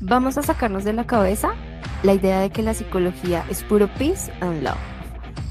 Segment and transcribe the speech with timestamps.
[0.00, 1.54] Vamos a sacarnos de la cabeza
[2.04, 4.78] la idea de que la psicología es puro peace and love,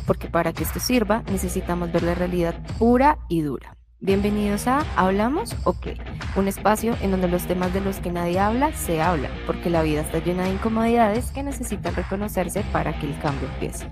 [0.05, 3.75] porque para que esto sirva necesitamos ver la realidad pura y dura.
[3.99, 5.97] Bienvenidos a Hablamos o qué,
[6.37, 9.81] un espacio en donde los temas de los que nadie habla se hablan, porque la
[9.81, 13.89] vida está llena de incomodidades que necesitan reconocerse para que el cambio empiece.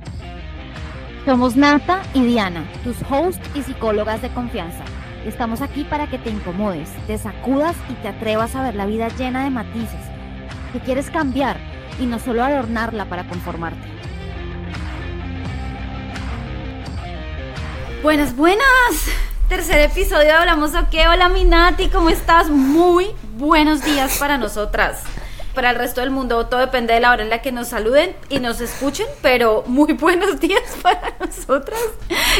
[1.26, 4.86] Somos Nata y Diana, tus hosts y psicólogas de confianza.
[5.26, 9.10] Estamos aquí para que te incomodes, te sacudas y te atrevas a ver la vida
[9.10, 10.15] llena de matices,
[10.76, 11.58] que quieres cambiar
[12.02, 13.88] y no solo adornarla para conformarte.
[18.04, 18.66] Buenas, buenas.
[19.48, 21.08] Tercer episodio de Hablamos o qué.
[21.08, 22.50] Hola, Minati, ¿cómo estás?
[22.50, 23.08] Muy
[23.38, 25.04] buenos días para nosotras
[25.55, 28.14] para el resto del mundo todo depende de la hora en la que nos saluden
[28.30, 31.80] y nos escuchen, pero muy buenos días para nosotras.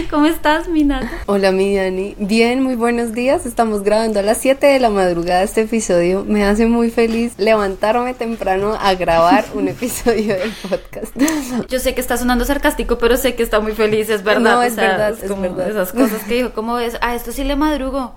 [0.10, 1.10] ¿Cómo estás, Minata?
[1.26, 2.16] Hola, mi Dani.
[2.20, 3.46] Bien, muy buenos días.
[3.46, 6.26] Estamos grabando a las 7 de la madrugada este episodio.
[6.26, 11.16] Me hace muy feliz levantarme temprano a grabar un episodio del podcast.
[11.70, 14.55] Yo sé que está sonando sarcástico, pero sé que está muy feliz, es verdad.
[14.55, 15.70] No, es verdad, es, como verdad.
[15.70, 16.98] Esas cosas que dijo, ¿cómo ves?
[17.02, 18.13] A esto sí le madrugo.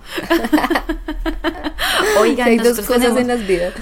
[2.21, 3.75] Oigan, hay dos cosas en las vidas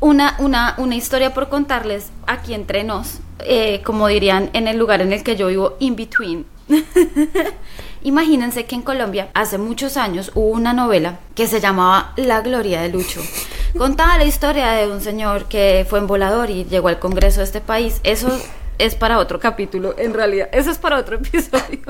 [0.00, 5.02] una, una, una historia por contarles aquí entre nos, eh, como dirían en el lugar
[5.02, 6.46] en el que yo vivo, in between.
[8.02, 12.80] Imagínense que en Colombia hace muchos años hubo una novela que se llamaba La Gloria
[12.80, 13.20] de Lucho.
[13.76, 17.44] Contaba la historia de un señor que fue en volador y llegó al Congreso de
[17.44, 18.00] este país.
[18.02, 18.30] Eso
[18.78, 20.48] es para otro capítulo, en realidad.
[20.52, 21.80] Eso es para otro episodio.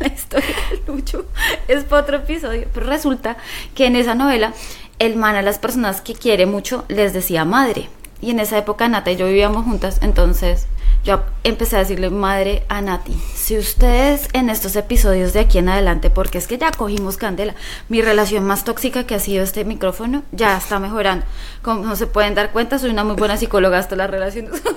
[0.00, 1.26] la historia de Lucho
[1.68, 2.66] es para otro episodio.
[2.72, 3.36] Pero resulta
[3.74, 4.54] que en esa novela
[4.98, 7.88] el man a las personas que quiere mucho les decía madre.
[8.20, 10.66] Y en esa época Nata y yo vivíamos juntas, entonces
[11.04, 15.68] yo empecé a decirle madre a Nati, si ustedes en estos episodios de aquí en
[15.68, 17.56] adelante, porque es que ya cogimos candela,
[17.88, 21.26] mi relación más tóxica que ha sido este micrófono ya está mejorando.
[21.62, 24.62] Como no se pueden dar cuenta, soy una muy buena psicóloga hasta las relaciones.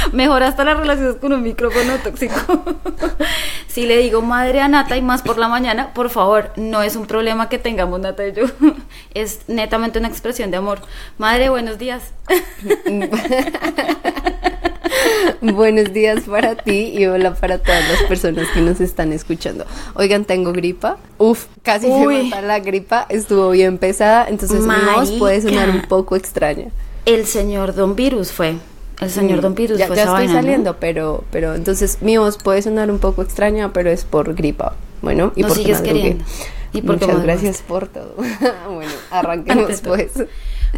[0.12, 2.34] Mejor hasta las relaciones con un micrófono tóxico.
[3.68, 6.96] si le digo madre a Nata y más por la mañana, por favor, no es
[6.96, 8.44] un problema que tengamos Nata y yo.
[9.14, 10.80] Es netamente una expresión de amor.
[11.18, 12.02] Madre, buenos días.
[15.40, 19.64] Buenos días para ti y hola para todas las personas que nos están escuchando.
[19.94, 20.98] Oigan, tengo gripa.
[21.18, 23.06] Uf, casi me mata la gripa.
[23.08, 26.66] Estuvo bien pesada, entonces mi voz puede sonar un poco extraña.
[27.06, 28.56] El señor Don Virus fue.
[29.00, 32.60] El señor mm, Don Pirus ya, ya estoy saliendo, pero, pero entonces mi voz puede
[32.60, 34.74] sonar un poco extraña, pero es por gripa.
[35.02, 36.24] Bueno, y por sigues queriendo.
[36.72, 38.14] Y Muchas gracias por todo.
[38.70, 40.12] bueno, arranquemos pues.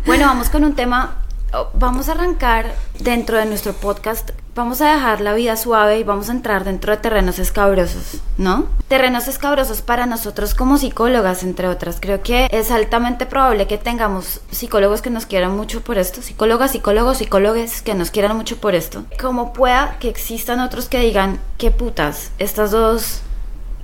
[0.06, 1.16] Bueno, vamos con un tema
[1.74, 6.28] vamos a arrancar dentro de nuestro podcast, vamos a dejar la vida suave y vamos
[6.28, 8.66] a entrar dentro de terrenos escabrosos, ¿no?
[8.88, 11.98] Terrenos escabrosos para nosotros como psicólogas, entre otras.
[12.00, 16.72] Creo que es altamente probable que tengamos psicólogos que nos quieran mucho por esto, psicólogas,
[16.72, 19.04] psicólogos, psicólogas que nos quieran mucho por esto.
[19.20, 23.20] Como pueda que existan otros que digan, qué putas, estas dos,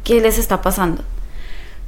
[0.04, 1.02] ¿qué les está pasando?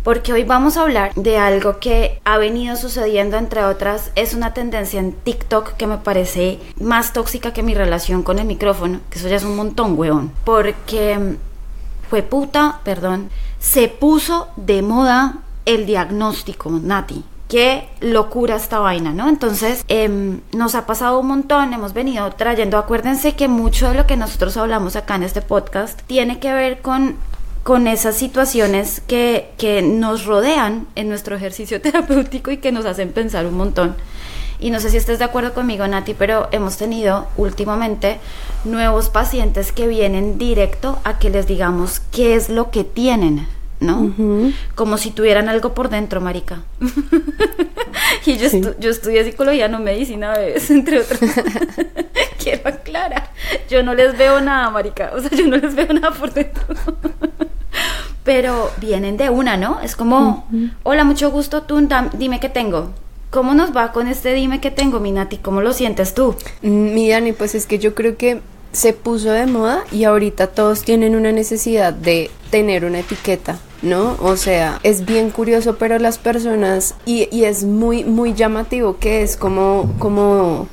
[0.03, 4.55] Porque hoy vamos a hablar de algo que ha venido sucediendo, entre otras, es una
[4.55, 9.19] tendencia en TikTok que me parece más tóxica que mi relación con el micrófono, que
[9.19, 11.37] eso ya es un montón, weón, porque
[12.09, 17.25] fue puta, perdón, se puso de moda el diagnóstico, Nati.
[17.49, 19.29] Qué locura esta vaina, ¿no?
[19.29, 24.07] Entonces, em, nos ha pasado un montón, hemos venido trayendo, acuérdense que mucho de lo
[24.07, 27.17] que nosotros hablamos acá en este podcast tiene que ver con
[27.63, 33.13] con esas situaciones que, que nos rodean en nuestro ejercicio terapéutico y que nos hacen
[33.13, 33.97] pensar un montón.
[34.59, 38.19] Y no sé si estés de acuerdo conmigo, Nati, pero hemos tenido últimamente
[38.65, 43.49] nuevos pacientes que vienen directo a que les digamos qué es lo que tienen,
[43.81, 44.13] ¿no?
[44.75, 46.63] Como si tuvieran algo por dentro, marica.
[48.27, 48.49] y yo,
[48.79, 50.35] yo estudié psicología, no medicina,
[50.69, 51.19] entre otros.
[52.43, 53.31] Quiero aclarar.
[53.69, 55.11] Yo no les veo nada, marica.
[55.15, 56.65] O sea, yo no les veo nada por dentro
[58.25, 59.81] pero vienen de una, ¿no?
[59.81, 60.47] Es como,
[60.83, 62.91] hola, mucho gusto, tú dime qué tengo.
[63.31, 65.39] ¿Cómo nos va con este dime qué tengo, Minati?
[65.39, 66.35] ¿Cómo lo sientes tú?
[66.63, 68.41] Mm, mi Dani, pues es que yo creo que
[68.73, 74.17] se puso de moda y ahorita todos tienen una necesidad de tener una etiqueta, ¿no?
[74.21, 79.23] O sea, es bien curioso, pero las personas, y, y es muy, muy llamativo que
[79.23, 80.69] es como,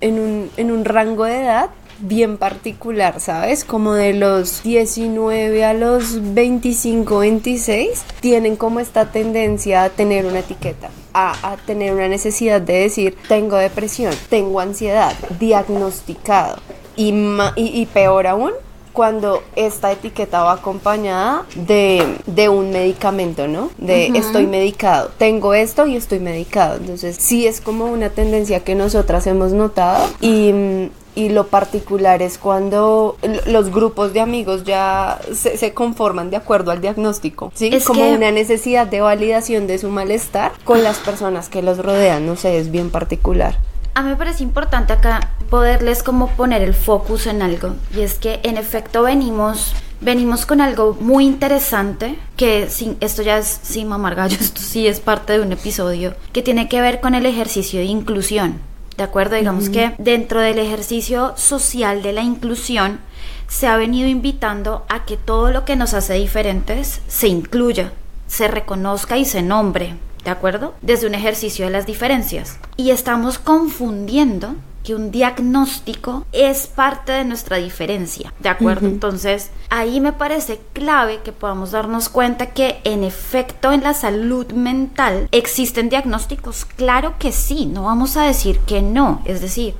[0.00, 3.64] en un, en un rango de edad bien particular, ¿sabes?
[3.64, 10.40] Como de los 19 a los 25, 26, tienen como esta tendencia a tener una
[10.40, 10.90] etiqueta.
[11.14, 16.58] A, tener una necesidad de decir, tengo depresión, tengo ansiedad, diagnosticado.
[16.94, 17.08] Y,
[17.56, 18.52] y, y peor aún,
[18.98, 23.70] cuando esta etiqueta va acompañada de, de un medicamento, ¿no?
[23.78, 26.78] De estoy medicado, tengo esto y estoy medicado.
[26.78, 32.38] Entonces sí es como una tendencia que nosotras hemos notado y y lo particular es
[32.38, 33.16] cuando
[33.46, 37.70] los grupos de amigos ya se, conforman de acuerdo al diagnóstico, ¿sí?
[37.72, 42.24] Es como una necesidad de validación de su malestar con las personas que los rodean,
[42.24, 43.58] no sé, es bien particular.
[43.98, 48.14] A mí me parece importante acá poderles como poner el focus en algo y es
[48.14, 53.88] que en efecto venimos venimos con algo muy interesante que sin, esto ya es sin
[53.88, 57.26] mamar gallo, esto sí es parte de un episodio que tiene que ver con el
[57.26, 58.60] ejercicio de inclusión.
[58.96, 59.34] ¿De acuerdo?
[59.34, 63.00] Digamos que dentro del ejercicio social de la inclusión
[63.48, 67.92] se ha venido invitando a que todo lo que nos hace diferentes se incluya,
[68.28, 69.96] se reconozca y se nombre.
[70.24, 70.74] ¿De acuerdo?
[70.82, 72.58] Desde un ejercicio de las diferencias.
[72.76, 74.54] Y estamos confundiendo
[74.84, 78.86] que un diagnóstico es parte de nuestra diferencia, ¿de acuerdo?
[78.86, 84.50] Entonces, ahí me parece clave que podamos darnos cuenta que en efecto en la salud
[84.52, 89.74] mental existen diagnósticos, claro que sí, no vamos a decir que no, es decir,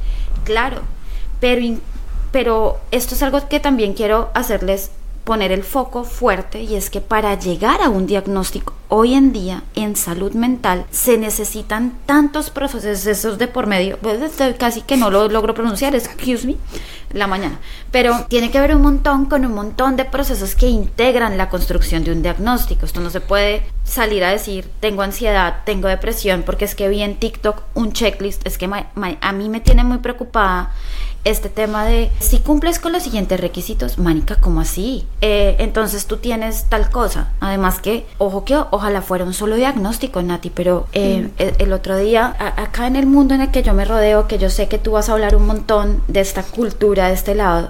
[0.45, 0.83] claro,
[1.41, 1.79] pero,
[2.31, 4.91] pero esto es algo que también quiero hacerles
[5.29, 9.63] poner el foco fuerte y es que para llegar a un diagnóstico hoy en día
[9.75, 14.19] en salud mental se necesitan tantos procesos de por medio, pues
[14.59, 16.57] casi que no lo logro pronunciar, excuse me,
[17.13, 17.61] la mañana,
[17.91, 22.05] pero tiene que ver un montón con un montón de procesos que integran la construcción
[22.05, 22.87] de un diagnóstico.
[22.87, 27.03] Esto no se puede salir a decir tengo ansiedad, tengo depresión, porque es que vi
[27.03, 30.73] en TikTok un checklist, es que a mí me tiene muy preocupada
[31.31, 35.07] este tema de si cumples con los siguientes requisitos, Mánica, ¿cómo así?
[35.21, 37.33] Eh, entonces tú tienes tal cosa.
[37.41, 41.63] Además que, ojo que ojalá fuera un solo diagnóstico, Nati, pero eh, mm.
[41.63, 44.49] el, otro día, acá en el mundo en el que yo me rodeo, que yo
[44.49, 47.69] sé que tú vas a hablar un montón de esta cultura de este lado,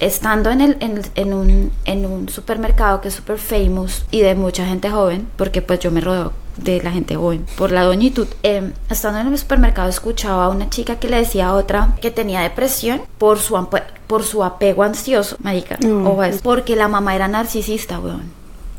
[0.00, 4.66] estando en, el, en, un, en un supermercado que es súper famous y de mucha
[4.66, 8.26] gente joven, porque pues yo me rodeo de la gente joven por la doñitud.
[8.42, 12.10] Eh, estando en el supermercado escuchaba a una chica que le decía a otra que
[12.10, 13.68] tenía depresión por su,
[14.06, 16.06] por su apego ansioso, marica, mm.
[16.06, 18.30] o es porque la mamá era narcisista, weón.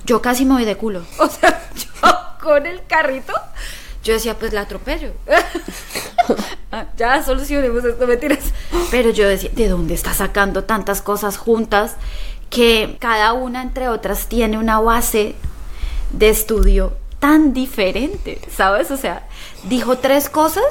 [0.06, 1.04] Yo casi me voy de culo.
[1.20, 2.10] O sea, yo
[2.42, 3.34] con el carrito,
[4.04, 5.12] yo decía, pues la atropello.
[6.72, 8.54] Ah, ya solucionemos esto, mentiras.
[8.92, 11.96] Pero yo decía, ¿de dónde está sacando tantas cosas juntas?
[12.52, 15.34] Que cada una, entre otras, tiene una base
[16.12, 18.92] de estudio tan diferente, ¿sabes?
[18.92, 19.28] O sea,
[19.64, 20.64] dijo tres cosas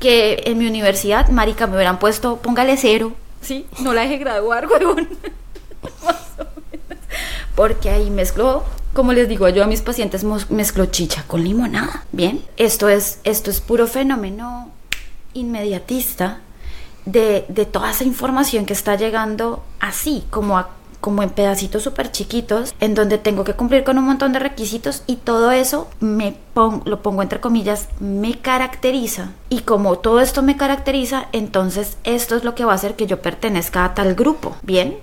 [0.00, 3.66] que en mi universidad, marica, me hubieran puesto, póngale cero, ¿sí?
[3.80, 5.08] No la dejé graduar, huevón.
[7.54, 8.64] Porque ahí mezcló,
[8.94, 12.44] como les digo yo a mis pacientes, mezcló chicha con limonada, ¿bien?
[12.56, 14.70] Esto es, esto es puro fenómeno
[15.34, 16.40] inmediatista
[17.04, 20.70] de, de toda esa información que está llegando así, como a
[21.02, 25.02] como en pedacitos súper chiquitos, en donde tengo que cumplir con un montón de requisitos
[25.08, 29.32] y todo eso me lo pongo entre comillas, me caracteriza.
[29.50, 33.08] Y como todo esto me caracteriza, entonces esto es lo que va a hacer que
[33.08, 34.96] yo pertenezca a tal grupo, ¿bien?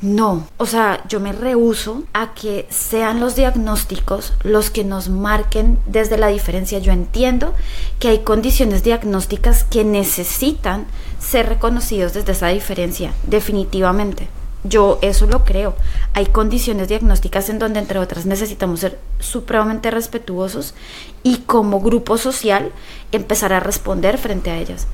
[0.00, 5.78] No, o sea, yo me rehuso a que sean los diagnósticos los que nos marquen
[5.86, 6.78] desde la diferencia.
[6.78, 7.52] Yo entiendo
[7.98, 10.86] que hay condiciones diagnósticas que necesitan
[11.18, 14.28] ser reconocidos desde esa diferencia, definitivamente.
[14.66, 15.74] Yo eso lo creo.
[16.14, 20.74] Hay condiciones diagnósticas en donde, entre otras, necesitamos ser supremamente respetuosos
[21.22, 22.72] y como grupo social
[23.12, 24.86] empezar a responder frente a ellas.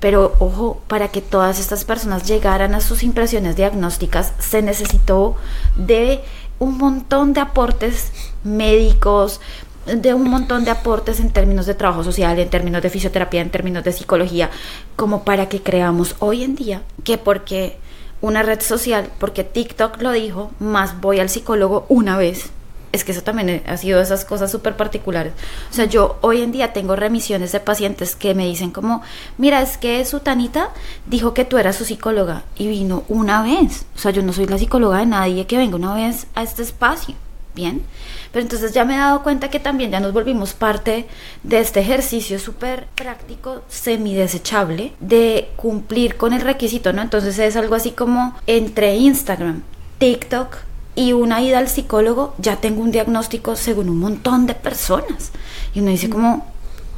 [0.00, 5.36] Pero ojo, para que todas estas personas llegaran a sus impresiones diagnósticas, se necesitó
[5.76, 6.22] de
[6.58, 8.12] un montón de aportes
[8.44, 9.42] médicos,
[9.84, 13.50] de un montón de aportes en términos de trabajo social, en términos de fisioterapia, en
[13.50, 14.50] términos de psicología,
[14.96, 17.78] como para que creamos hoy en día que porque
[18.20, 22.50] una red social, porque TikTok lo dijo, más voy al psicólogo una vez.
[22.90, 25.34] Es que eso también ha sido esas cosas súper particulares.
[25.70, 29.02] O sea, yo hoy en día tengo remisiones de pacientes que me dicen como,
[29.36, 30.70] mira, es que su tanita
[31.06, 33.84] dijo que tú eras su psicóloga y vino una vez.
[33.94, 36.62] O sea, yo no soy la psicóloga de nadie que venga una vez a este
[36.62, 37.14] espacio.
[37.58, 37.82] Bien.
[38.30, 41.08] Pero entonces ya me he dado cuenta que también ya nos volvimos parte
[41.42, 47.02] de este ejercicio súper práctico, semidesechable, de cumplir con el requisito, ¿no?
[47.02, 49.64] Entonces es algo así como entre Instagram,
[49.98, 50.58] TikTok
[50.94, 55.32] y una ida al psicólogo, ya tengo un diagnóstico según un montón de personas.
[55.74, 56.46] Y uno dice como,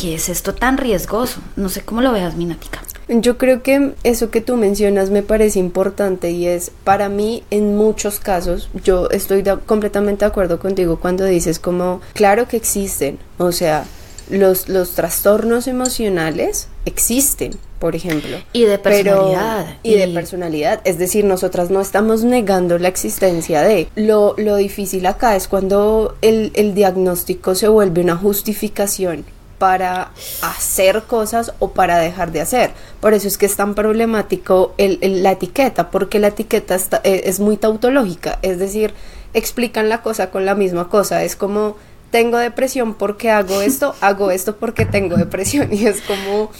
[0.01, 1.41] ¿qué es esto tan riesgoso?
[1.57, 2.81] No sé cómo lo veas, Minática.
[3.09, 7.77] Yo creo que eso que tú mencionas me parece importante y es para mí en
[7.77, 13.53] muchos casos, yo estoy completamente de acuerdo contigo cuando dices como, claro que existen, o
[13.53, 13.85] sea,
[14.31, 18.39] los, los trastornos emocionales existen, por ejemplo.
[18.53, 19.77] Y de personalidad.
[19.83, 20.81] y, de personalidad.
[20.85, 23.89] Es decir, nosotras no estamos negando la existencia de.
[23.97, 29.25] Lo, lo difícil acá es cuando el, el diagnóstico se vuelve una justificación
[29.61, 32.71] para hacer cosas o para dejar de hacer.
[32.99, 37.27] Por eso es que es tan problemático el, la etiqueta, porque la etiqueta está, es,
[37.27, 38.95] es muy tautológica, es decir,
[39.35, 41.77] explican la cosa con la misma cosa, es como
[42.11, 45.69] tengo depresión porque hago esto, hago esto porque tengo depresión.
[45.73, 46.51] Y es como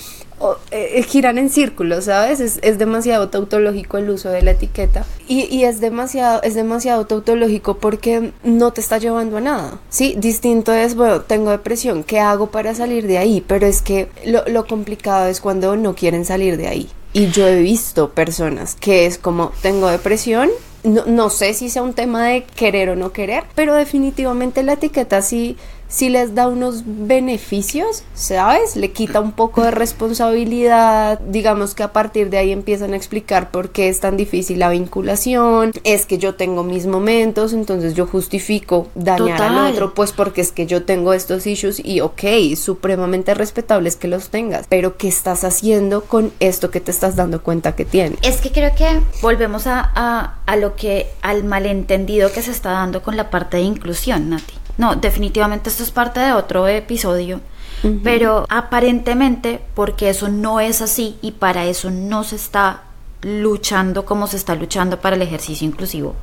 [0.71, 2.41] eh, eh, giran en círculos, ¿sabes?
[2.41, 7.07] Es, es, demasiado tautológico el uso de la etiqueta y, y, es demasiado es demasiado
[7.07, 10.15] tautológico porque no te está llevando a nada, ¿sí?
[10.17, 13.45] Distinto es, bueno, tengo depresión, ¿qué hago para salir de ahí?
[13.47, 16.89] Pero es que lo, lo complicado es cuando no quieren salir de ahí.
[17.13, 20.49] Y yo he visto personas que es como, tengo depresión,
[20.85, 24.75] no, no, sé si sea un tema de querer o no querer, pero definitivamente la
[24.75, 25.57] etiqueta sí,
[25.91, 28.77] sí les da unos beneficios, ¿sabes?
[28.77, 33.51] Le quita un poco de responsabilidad, digamos que a partir de ahí empiezan a explicar
[33.51, 38.07] por qué es tan difícil la vinculación, es que yo tengo mis momentos, entonces yo
[38.07, 39.59] justifico dañar Total.
[39.59, 42.23] al otro, pues porque es que yo tengo estos issues y ok,
[42.57, 47.17] supremamente respetable es que los tengas, pero ¿qué estás haciendo con esto que te estás
[47.17, 48.19] dando cuenta que tienes?
[48.23, 52.71] Es que creo que volvemos a, a, a lo que, al malentendido que se está
[52.71, 54.60] dando con la parte de inclusión, Nati.
[54.81, 57.43] No, definitivamente esto es parte de otro episodio.
[57.83, 58.01] Uh -huh.
[58.03, 62.85] Pero aparentemente, porque eso no es así y para eso no se está
[63.21, 66.15] luchando como se está luchando para el ejercicio inclusivo.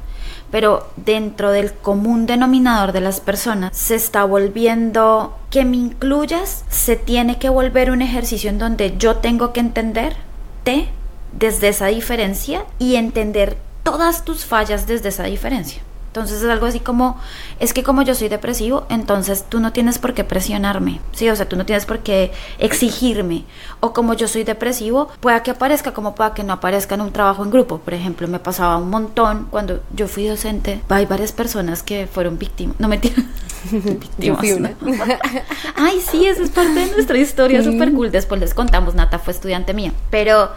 [0.50, 6.96] Pero dentro del común denominador de las personas se está volviendo que me incluyas, se
[6.96, 10.90] tiene que volver un ejercicio en donde yo tengo que entenderte
[11.32, 15.84] desde esa diferencia y entender todas tus fallas desde esa diferencia.
[16.18, 17.20] Entonces es algo así como,
[17.60, 21.30] es que como yo soy depresivo, entonces tú no tienes por qué presionarme, ¿sí?
[21.30, 23.46] O sea, tú no tienes por qué exigirme.
[23.80, 27.12] O como yo soy depresivo, pueda que aparezca como pueda que no aparezca en un
[27.12, 27.78] trabajo en grupo.
[27.78, 32.38] Por ejemplo, me pasaba un montón cuando yo fui docente, hay varias personas que fueron
[32.38, 33.16] víctimas, no mentira.
[34.54, 34.76] una.
[35.76, 38.12] Ay, sí, eso es parte de nuestra historia, súper cool.
[38.12, 39.94] Después les contamos, Nata fue estudiante mía.
[40.10, 40.50] Pero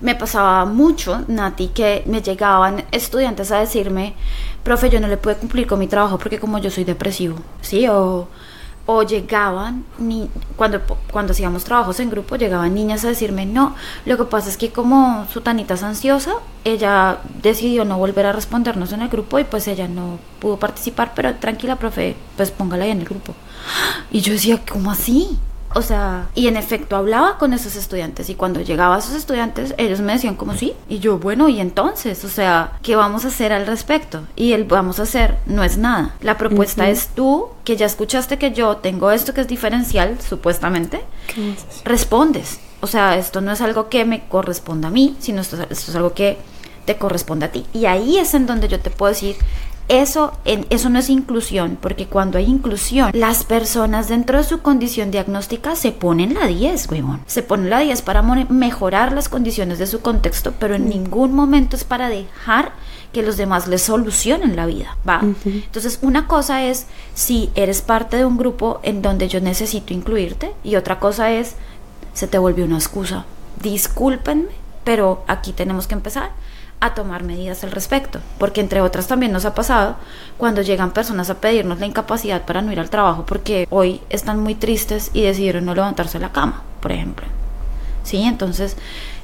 [0.00, 4.14] me pasaba mucho, Nati, que me llegaban estudiantes a decirme,
[4.62, 7.86] profe, yo no le puedo cumplir con mi trabajo porque como yo soy depresivo, ¿sí?
[7.88, 8.28] O,
[8.86, 13.74] o llegaban, ni, cuando, cuando hacíamos trabajos en grupo, llegaban niñas a decirme, no,
[14.04, 16.34] lo que pasa es que como su tanita es ansiosa,
[16.64, 21.12] ella decidió no volver a respondernos en el grupo y pues ella no pudo participar,
[21.16, 23.34] pero tranquila, profe, pues póngala ahí en el grupo.
[24.10, 25.36] Y yo decía, ¿cómo así?
[25.74, 29.74] O sea, y en efecto hablaba con esos estudiantes y cuando llegaba a esos estudiantes
[29.78, 33.28] ellos me decían como sí y yo bueno y entonces, o sea, ¿qué vamos a
[33.28, 34.22] hacer al respecto?
[34.36, 36.14] Y el vamos a hacer no es nada.
[36.20, 36.90] La propuesta uh -huh.
[36.90, 41.00] es tú que ya escuchaste que yo tengo esto que es diferencial supuestamente,
[41.84, 42.60] respondes.
[42.80, 45.96] O sea, esto no es algo que me corresponda a mí, sino esto, esto es
[45.96, 46.38] algo que
[46.86, 47.66] te corresponde a ti.
[47.74, 49.36] Y ahí es en donde yo te puedo decir
[49.88, 55.10] eso, eso no es inclusión, porque cuando hay inclusión, las personas dentro de su condición
[55.10, 57.20] diagnóstica se ponen la 10, huevón.
[57.26, 61.76] Se ponen la 10 para mejorar las condiciones de su contexto, pero en ningún momento
[61.76, 62.72] es para dejar
[63.12, 65.20] que los demás les solucionen la vida, ¿va?
[65.22, 65.64] Uh -huh.
[65.64, 70.52] Entonces, una cosa es si eres parte de un grupo en donde yo necesito incluirte,
[70.64, 71.54] y otra cosa es,
[72.12, 73.24] se te volvió una excusa.
[73.62, 74.48] Discúlpenme,
[74.84, 76.30] pero aquí tenemos que empezar
[76.80, 79.96] a tomar medidas al respecto, porque entre otras también nos ha pasado
[80.36, 84.40] cuando llegan personas a pedirnos la incapacidad para no ir al trabajo porque hoy están
[84.40, 87.26] muy tristes y decidieron no levantarse de la cama, por ejemplo.
[88.04, 88.76] Sí, entonces,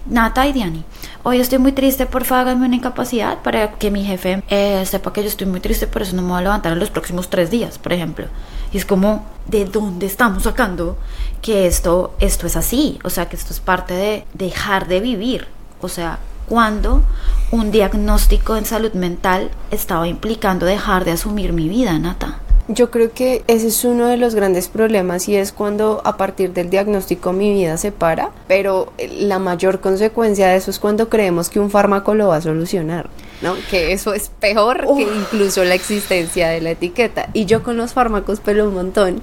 [0.07, 0.83] Nata y Diani,
[1.23, 5.13] hoy estoy muy triste, por favor háganme una incapacidad para que mi jefe eh, sepa
[5.13, 7.31] que yo estoy muy triste, por eso no me voy a levantar en los próximos
[7.31, 8.27] tres días, por ejemplo.
[8.73, 10.97] Y es como, ¿de dónde estamos sacando
[11.43, 12.99] que esto, esto es así?
[13.05, 15.47] O sea, que esto es parte de dejar de vivir.
[15.81, 16.19] O sea,
[16.49, 17.03] cuando
[17.51, 22.39] un diagnóstico en salud mental estaba implicando dejar de asumir mi vida, Nata.
[22.69, 26.53] Yo creo que ese es uno de los grandes problemas y es cuando a partir
[26.53, 31.51] del diagnóstico mi vida se para, pero la mayor consecuencia de eso es cuando creemos
[31.51, 33.11] que un fármaco lo va a solucionar,
[33.43, 33.57] ¿no?
[33.69, 34.97] Que eso es peor Uf.
[34.97, 37.29] que incluso la existencia de la etiqueta.
[37.33, 39.23] Y yo con los fármacos pelo un montón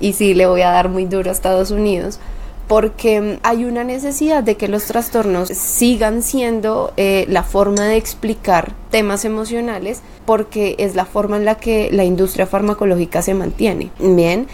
[0.00, 2.18] y sí le voy a dar muy duro a Estados Unidos
[2.70, 8.74] porque hay una necesidad de que los trastornos sigan siendo eh, la forma de explicar
[8.92, 13.90] temas emocionales porque es la forma en la que la industria farmacológica se mantiene.
[13.98, 14.46] Bien,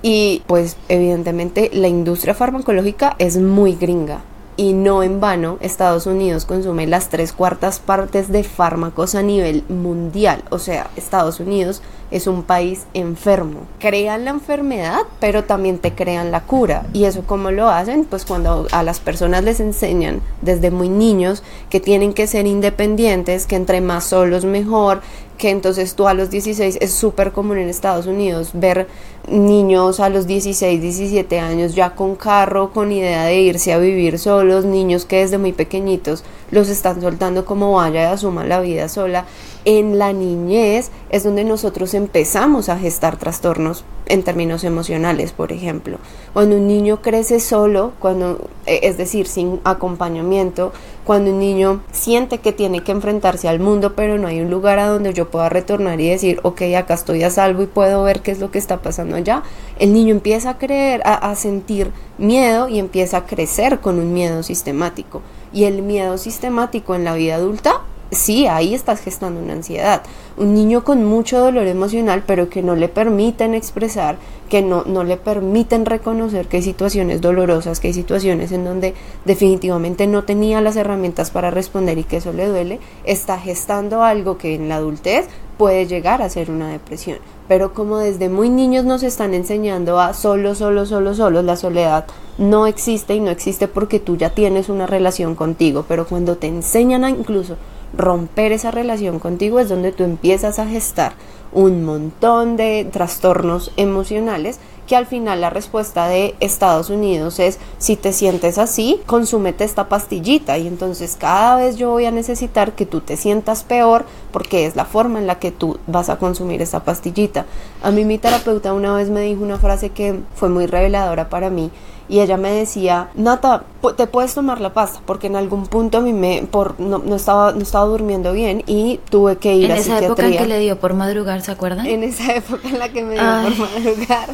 [0.00, 4.22] y pues evidentemente la industria farmacológica es muy gringa.
[4.56, 9.62] Y no en vano, Estados Unidos consume las tres cuartas partes de fármacos a nivel
[9.68, 10.42] mundial.
[10.48, 13.60] O sea, Estados Unidos es un país enfermo.
[13.78, 16.86] Crean la enfermedad, pero también te crean la cura.
[16.92, 18.04] ¿Y eso cómo lo hacen?
[18.04, 23.46] Pues cuando a las personas les enseñan desde muy niños que tienen que ser independientes,
[23.46, 25.00] que entre más solos mejor,
[25.38, 28.88] que entonces tú a los 16 es súper común en Estados Unidos ver
[29.28, 34.18] niños a los 16, 17 años ya con carro, con idea de irse a vivir
[34.18, 38.88] solos, niños que desde muy pequeñitos los están soltando como vaya y asuma la vida
[38.88, 39.24] sola.
[39.64, 45.98] En la niñez es donde nosotros empezamos a gestar trastornos en términos emocionales, por ejemplo.
[46.32, 50.72] Cuando un niño crece solo, cuando, e, es decir, sin acompañamiento,
[51.04, 54.78] cuando un niño siente que tiene que enfrentarse al mundo, pero no hay un lugar
[54.78, 58.20] a donde yo pueda retornar y decir, ok, acá estoy a salvo y puedo ver
[58.20, 59.42] qué es lo que está pasando allá,
[59.78, 64.12] el niño empieza a creer, a, a sentir miedo y empieza a crecer con un
[64.12, 65.22] miedo sistemático.
[65.52, 70.02] Y el miedo sistemático en la vida adulta sí, ahí estás gestando una ansiedad.
[70.36, 74.16] Un niño con mucho dolor emocional, pero que no le permiten expresar,
[74.48, 78.94] que no, no le permiten reconocer que hay situaciones dolorosas, que hay situaciones en donde
[79.24, 84.38] definitivamente no tenía las herramientas para responder y que eso le duele, está gestando algo
[84.38, 87.18] que en la adultez puede llegar a ser una depresión.
[87.48, 92.04] Pero como desde muy niños nos están enseñando a solo, solo, solo, solo, la soledad
[92.36, 96.46] no existe y no existe porque tú ya tienes una relación contigo, pero cuando te
[96.46, 97.56] enseñan a incluso
[97.96, 101.14] romper esa relación contigo es donde tú empiezas a gestar
[101.52, 107.94] un montón de trastornos emocionales que al final la respuesta de Estados Unidos es si
[107.94, 112.86] te sientes así, consúmete esta pastillita y entonces cada vez yo voy a necesitar que
[112.86, 116.62] tú te sientas peor porque es la forma en la que tú vas a consumir
[116.62, 117.44] esta pastillita.
[117.82, 121.50] A mí mi terapeuta una vez me dijo una frase que fue muy reveladora para
[121.50, 121.70] mí
[122.08, 123.64] y ella me decía, Nata,
[123.96, 127.16] te puedes tomar la pasta, porque en algún punto a mí me, por, no, no,
[127.16, 130.06] estaba, no estaba durmiendo bien y tuve que ir en a esa psiquiatría.
[130.08, 131.86] época en que le dio por madrugar, ¿se acuerdan?
[131.86, 133.52] En esa época en la que me dio Ay.
[133.54, 134.28] por madrugar.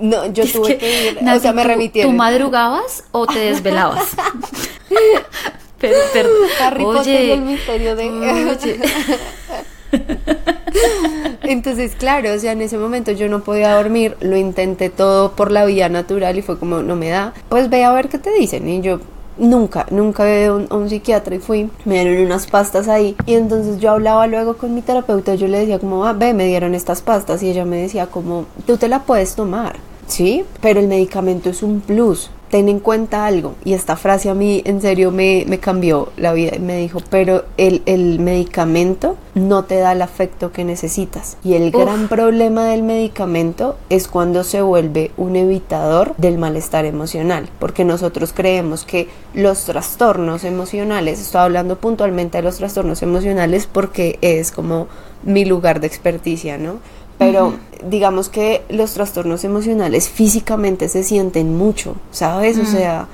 [0.00, 2.12] No, yo Es tuve que, que, ir, o Nati, sea, me ¿tú- remitieron.
[2.12, 4.04] ¿Tú madrugabas o te desvelabas?
[5.80, 6.28] pero, pero,
[6.60, 8.08] Harry Potter y oye, el misterio de...
[8.08, 8.80] oye.
[11.42, 15.50] Entonces, claro, o sea, en ese momento yo no podía dormir, lo intenté todo por
[15.50, 18.32] la vía natural y fue como, no me da, pues ve a ver qué te
[18.32, 18.68] dicen.
[18.68, 19.00] Y yo
[19.38, 23.16] nunca, nunca un, a un psiquiatra y fui, me dieron unas pastas ahí.
[23.26, 26.46] Y entonces yo hablaba luego con mi terapeuta, yo le decía como, ah, ve, me
[26.46, 29.76] dieron estas pastas y ella me decía como, tú te la puedes tomar.
[30.06, 32.30] Sí, pero el medicamento es un plus.
[32.56, 33.54] Ten en cuenta algo.
[33.66, 36.52] Y esta frase a mí en serio me, me cambió la vida.
[36.58, 41.36] Me dijo, pero el, el medicamento no te da el afecto que necesitas.
[41.44, 41.82] Y el Uf.
[41.82, 47.50] gran problema del medicamento es cuando se vuelve un evitador del malestar emocional.
[47.58, 54.18] Porque nosotros creemos que los trastornos emocionales, estoy hablando puntualmente de los trastornos emocionales porque
[54.22, 54.88] es como
[55.24, 56.78] mi lugar de experticia, ¿no?
[57.18, 62.58] Pero digamos que los trastornos emocionales físicamente se sienten mucho, ¿sabes?
[62.58, 63.08] O sea,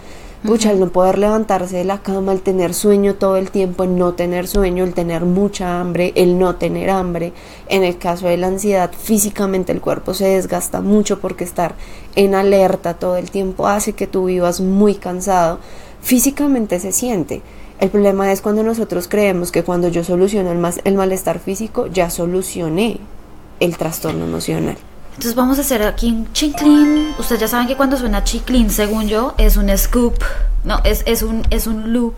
[0.44, 3.96] pucha, el no poder levantarse de la cama, el tener sueño todo el tiempo, el
[3.96, 7.32] no tener sueño, el tener mucha hambre, el no tener hambre.
[7.68, 11.74] En el caso de la ansiedad, físicamente el cuerpo se desgasta mucho porque estar
[12.16, 15.60] en alerta todo el tiempo hace que tú vivas muy cansado.
[16.00, 17.42] Físicamente se siente.
[17.78, 22.10] El problema es cuando nosotros creemos que cuando yo soluciono el, el malestar físico, ya
[22.10, 23.00] solucioné
[23.62, 24.76] el trastorno emocional.
[25.10, 27.14] Entonces vamos a hacer aquí un chiclin.
[27.18, 30.14] Ustedes ya saben que cuando suena chiclin, según yo, es un scoop.
[30.64, 32.14] No, es, es, un, es un loop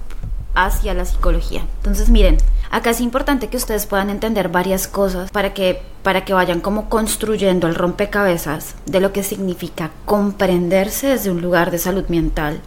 [0.54, 1.66] hacia la psicología.
[1.78, 2.38] Entonces miren,
[2.70, 6.88] acá es importante que ustedes puedan entender varias cosas para que, para que vayan como
[6.88, 12.60] construyendo el rompecabezas de lo que significa comprenderse desde un lugar de salud mental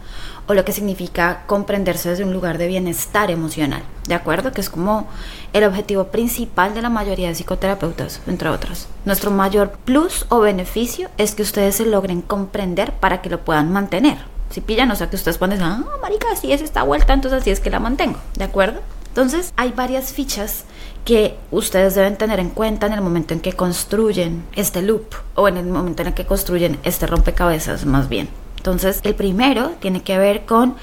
[0.46, 3.82] o lo que significa comprenderse desde un lugar de bienestar emocional.
[4.06, 4.52] ¿De acuerdo?
[4.52, 5.06] Que es como
[5.52, 8.88] el objetivo principal de la mayoría de psicoterapeutas, entre otros.
[9.04, 13.72] Nuestro mayor plus o beneficio es que ustedes se logren comprender para que lo puedan
[13.72, 14.18] mantener.
[14.50, 17.50] Si pillan, o sea que ustedes decir, ah, marica, así es esta vuelta, entonces así
[17.50, 18.18] es que la mantengo.
[18.36, 18.80] ¿De acuerdo?
[19.08, 20.64] Entonces, hay varias fichas
[21.04, 25.48] que ustedes deben tener en cuenta en el momento en que construyen este loop o
[25.48, 28.28] en el momento en el que construyen este rompecabezas más bien.
[28.58, 30.76] Entonces, el primero tiene que ver con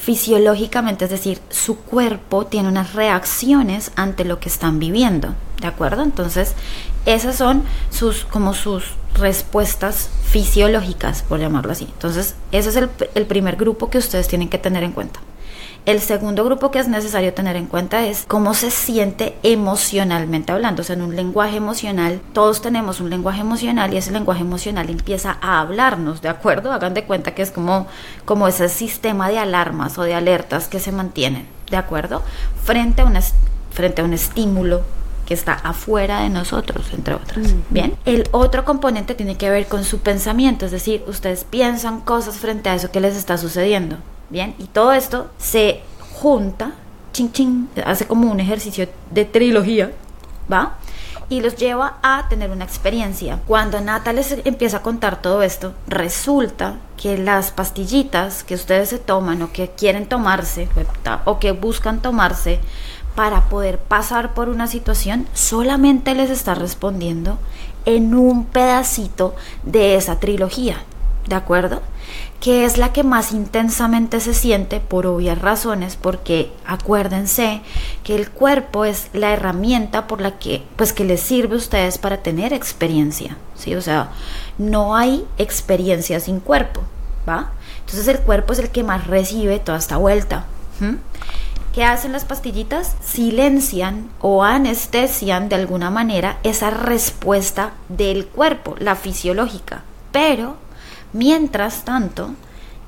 [0.00, 6.02] fisiológicamente, es decir, su cuerpo tiene unas reacciones ante lo que están viviendo, ¿de acuerdo?
[6.02, 6.54] Entonces,
[7.04, 8.84] esas son sus como sus
[9.14, 11.84] respuestas fisiológicas, por llamarlo así.
[11.84, 15.20] Entonces, ese es el, el primer grupo que ustedes tienen que tener en cuenta.
[15.86, 20.82] El segundo grupo que es necesario tener en cuenta es cómo se siente emocionalmente hablando.
[20.82, 24.90] O sea, en un lenguaje emocional, todos tenemos un lenguaje emocional y ese lenguaje emocional
[24.90, 26.72] empieza a hablarnos, ¿de acuerdo?
[26.72, 27.86] Hagan de cuenta que es como,
[28.26, 32.22] como ese sistema de alarmas o de alertas que se mantienen, ¿de acuerdo?
[32.62, 33.20] Frente a, una,
[33.70, 34.82] frente a un estímulo
[35.24, 37.54] que está afuera de nosotros, entre otras.
[37.70, 42.36] Bien, el otro componente tiene que ver con su pensamiento, es decir, ustedes piensan cosas
[42.36, 43.96] frente a eso que les está sucediendo.
[44.30, 45.82] Bien, y todo esto se
[46.14, 46.72] junta,
[47.12, 49.92] ching ching, hace como un ejercicio de trilogía,
[50.50, 50.76] ¿va?
[51.30, 53.38] y los lleva a tener una experiencia.
[53.46, 58.98] Cuando Nata les empieza a contar todo esto, resulta que las pastillitas que ustedes se
[58.98, 60.68] toman o que quieren tomarse
[61.24, 62.58] o que buscan tomarse
[63.14, 67.38] para poder pasar por una situación solamente les está respondiendo
[67.84, 70.82] en un pedacito de esa trilogía.
[71.28, 71.80] ¿De acuerdo?
[72.40, 77.60] Que es la que más intensamente se siente por obvias razones, porque acuérdense
[78.02, 81.98] que el cuerpo es la herramienta por la que pues que les sirve a ustedes
[81.98, 83.74] para tener experiencia, ¿sí?
[83.74, 84.10] O sea,
[84.56, 86.80] no hay experiencia sin cuerpo,
[87.28, 87.50] ¿va?
[87.80, 90.46] Entonces el cuerpo es el que más recibe toda esta vuelta.
[91.74, 92.96] ¿Qué hacen las pastillitas?
[93.04, 99.82] Silencian o anestesian de alguna manera esa respuesta del cuerpo, la fisiológica.
[100.10, 100.56] Pero
[101.12, 102.30] Mientras tanto,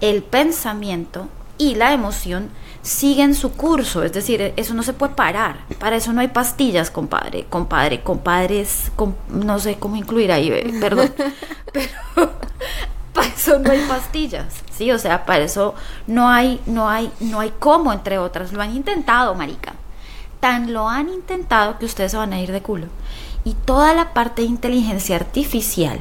[0.00, 2.50] el pensamiento y la emoción
[2.82, 5.58] siguen su curso, es decir, eso no se puede parar.
[5.78, 8.90] Para eso no hay pastillas, compadre, compadre, compadres,
[9.28, 11.12] no sé cómo incluir ahí, eh, perdón,
[11.72, 12.32] pero
[13.12, 15.74] para eso no hay pastillas, sí, o sea, para eso
[16.06, 18.52] no hay, no hay, no hay cómo, entre otras.
[18.52, 19.74] Lo han intentado, marica.
[20.40, 22.87] Tan lo han intentado que ustedes se van a ir de culo.
[23.44, 26.00] Y toda la parte de inteligencia artificial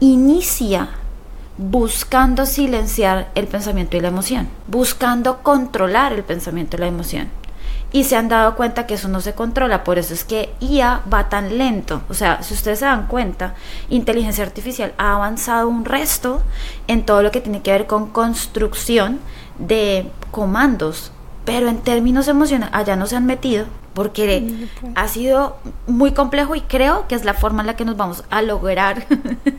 [0.00, 0.88] inicia
[1.58, 7.28] buscando silenciar el pensamiento y la emoción, buscando controlar el pensamiento y la emoción.
[7.94, 11.02] Y se han dado cuenta que eso no se controla, por eso es que IA
[11.12, 12.02] va tan lento.
[12.08, 13.54] O sea, si ustedes se dan cuenta,
[13.90, 16.42] inteligencia artificial ha avanzado un resto
[16.88, 19.20] en todo lo que tiene que ver con construcción
[19.58, 21.12] de comandos,
[21.44, 26.62] pero en términos emocionales allá no se han metido porque ha sido muy complejo y
[26.62, 29.06] creo que es la forma en la que nos vamos a lograr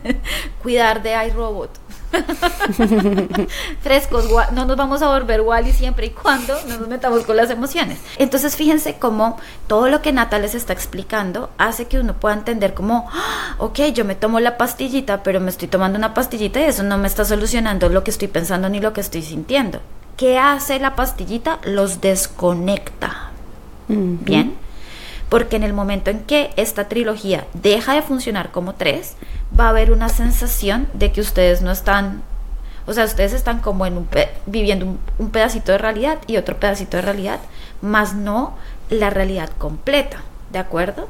[0.62, 1.70] cuidar de iRobot.
[3.82, 7.50] frescos, no nos vamos a volver Wally siempre y cuando no nos metamos con las
[7.50, 7.98] emociones.
[8.18, 12.74] Entonces fíjense cómo todo lo que Nata les está explicando hace que uno pueda entender
[12.74, 16.64] como, ah, ok, yo me tomo la pastillita, pero me estoy tomando una pastillita y
[16.64, 19.80] eso no me está solucionando lo que estoy pensando ni lo que estoy sintiendo.
[20.16, 21.58] ¿Qué hace la pastillita?
[21.64, 23.30] Los desconecta.
[23.88, 24.64] Bien
[25.34, 29.16] porque en el momento en que esta trilogía deja de funcionar como tres,
[29.58, 32.22] va a haber una sensación de que ustedes no están,
[32.86, 34.08] o sea, ustedes están como en un
[34.46, 34.86] viviendo
[35.18, 37.40] un, pedacito de realidad y otro pedacito de realidad,
[37.80, 38.54] más no
[38.90, 40.18] la realidad completa,
[40.50, 41.08] ¿de acuerdo?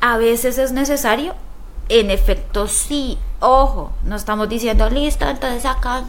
[0.00, 1.34] A veces es necesario,
[1.88, 6.04] en efecto sí, ojo, no estamos diciendo listo, entonces acá,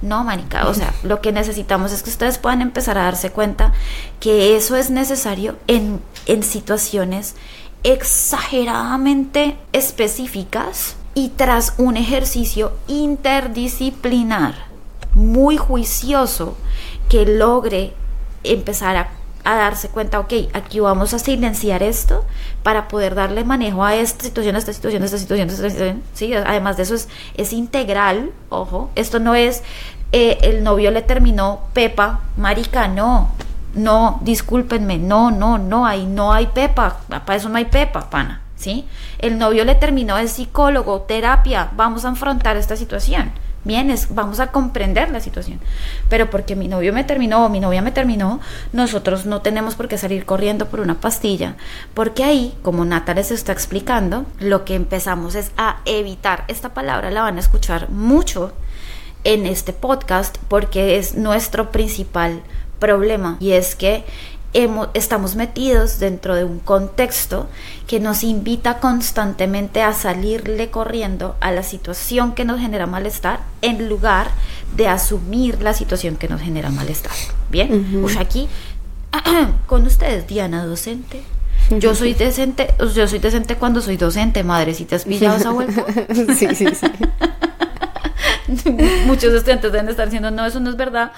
[0.00, 3.72] no, manica, o sea, lo que necesitamos es que ustedes puedan empezar a darse cuenta
[4.20, 7.34] que eso es necesario en, en situaciones
[7.82, 14.54] exageradamente específicas y tras un ejercicio interdisciplinar
[15.14, 16.56] muy juicioso
[17.08, 17.92] que logre
[18.44, 19.10] empezar a,
[19.44, 22.24] darse cuenta, ok, aquí vamos a silenciar esto
[22.62, 25.70] para poder darle manejo a esta situación, a esta situación, a esta situación, a esta
[25.70, 26.02] situación.
[26.14, 26.34] ¿sí?
[26.34, 29.64] Además de eso es, es integral, ojo, esto no es
[30.12, 33.30] eh, el novio le terminó Pepa, marica, no,
[33.74, 38.42] no, discúlpenme, no, no, no hay, no hay Pepa, para eso no hay Pepa, pana.
[38.58, 38.84] ¿Sí?
[39.18, 43.32] El novio le terminó el psicólogo, terapia, vamos a afrontar esta situación.
[43.64, 45.60] Bien, vamos a comprender la situación.
[46.08, 48.40] Pero porque mi novio me terminó o mi novia me terminó,
[48.72, 51.56] nosotros no tenemos por qué salir corriendo por una pastilla.
[51.92, 56.44] Porque ahí, como Nata les está explicando, lo que empezamos es a evitar.
[56.48, 58.52] Esta palabra la van a escuchar mucho
[59.24, 62.42] en este podcast porque es nuestro principal
[62.78, 63.36] problema.
[63.40, 64.04] Y es que
[64.94, 67.48] estamos metidos dentro de un contexto
[67.86, 73.88] que nos invita constantemente a salirle corriendo a la situación que nos genera malestar en
[73.88, 74.30] lugar
[74.76, 77.12] de asumir la situación que nos genera malestar.
[77.50, 78.48] Bien, pues aquí
[79.66, 81.22] con ustedes, Diana, docente.
[81.78, 85.50] Yo soy decente, yo soy decente cuando soy docente, madre, si te has pillado esa
[85.50, 85.84] vuelta.
[86.36, 86.86] sí, sí, sí.
[89.06, 91.12] Muchos estudiantes deben estar diciendo, no, eso no es verdad.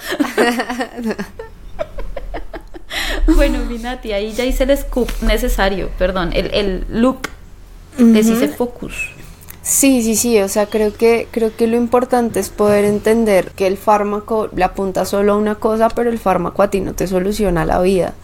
[3.34, 7.26] Bueno, Minati, ahí ya hice el scoop necesario, perdón, el, el loop,
[7.98, 9.10] les focus.
[9.62, 13.66] Sí, sí, sí, o sea, creo que, creo que lo importante es poder entender que
[13.66, 17.06] el fármaco le apunta solo a una cosa, pero el fármaco a ti no te
[17.06, 18.14] soluciona la vida.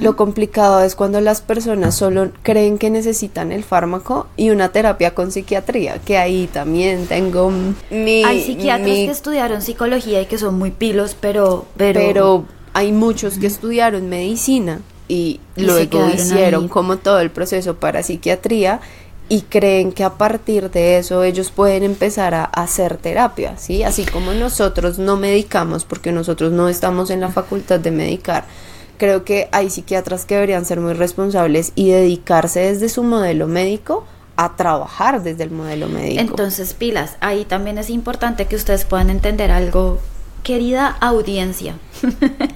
[0.00, 5.14] Lo complicado es cuando las personas solo creen que necesitan el fármaco y una terapia
[5.14, 7.50] con psiquiatría, que ahí también tengo
[7.90, 8.24] mi...
[8.24, 11.66] Hay psiquiatras que estudiaron psicología y que son muy pilos, pero...
[11.76, 12.44] Pero, pero
[12.76, 18.80] hay muchos que estudiaron medicina y, luego hicieron como todo el proceso para psiquiatría
[19.30, 23.82] y creen que a partir de eso ellos pueden empezar a hacer terapia, ¿sí?
[23.82, 28.44] Así como nosotros no medicamos porque nosotros no estamos en la facultad de medicar.
[28.98, 34.04] Creo que hay psiquiatras que deberían ser muy responsables y dedicarse desde su modelo médico
[34.36, 36.20] a trabajar desde el modelo médico.
[36.20, 39.98] Entonces, pilas, ahí también es importante que ustedes puedan entender algo,
[40.42, 41.78] querida audiencia.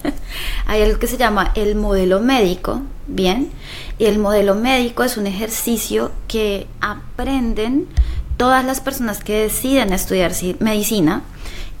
[0.71, 3.51] Hay algo que se llama el modelo médico, ¿bien?
[3.99, 7.89] Y el modelo médico es un ejercicio que aprenden
[8.37, 11.23] todas las personas que deciden estudiar medicina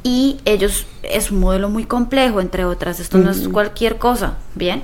[0.03, 4.83] y ellos es un modelo muy complejo entre otras esto no es cualquier cosa bien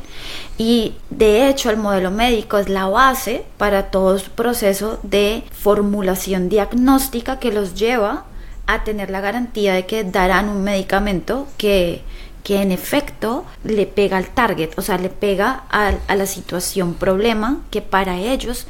[0.57, 6.49] y de hecho el modelo médico es la base para todo su proceso de formulación
[6.49, 8.25] diagnóstica que los lleva
[8.67, 12.03] a tener la garantía de que darán un medicamento que
[12.47, 17.61] que en efecto le pega al target, o sea, le pega a, la situación problema
[17.71, 18.67] que para ellos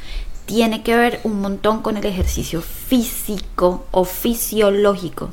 [0.48, 5.30] tiene que ver un montón con el ejercicio físico o fisiológico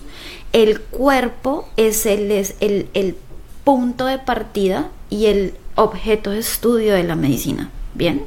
[0.55, 3.17] el cuerpo es el,
[3.65, 7.71] punto de partida y el objeto de estudio de la medicina.
[7.95, 8.25] Bien,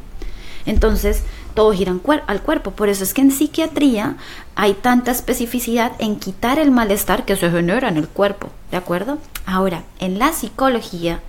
[0.65, 1.23] entonces
[1.57, 1.91] todo gira
[2.27, 2.69] al cuerpo.
[2.69, 4.17] Por eso es que en psiquiatría
[4.53, 8.49] hay tanta especificidad en quitar el malestar que se genera en el cuerpo.
[8.69, 9.17] ¿De acuerdo?
[9.47, 11.19] Ahora, en la psicología,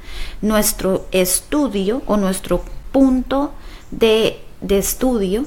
[0.43, 2.63] nuestro estudio o nuestro
[2.93, 3.55] punto
[3.91, 5.47] de, de estudio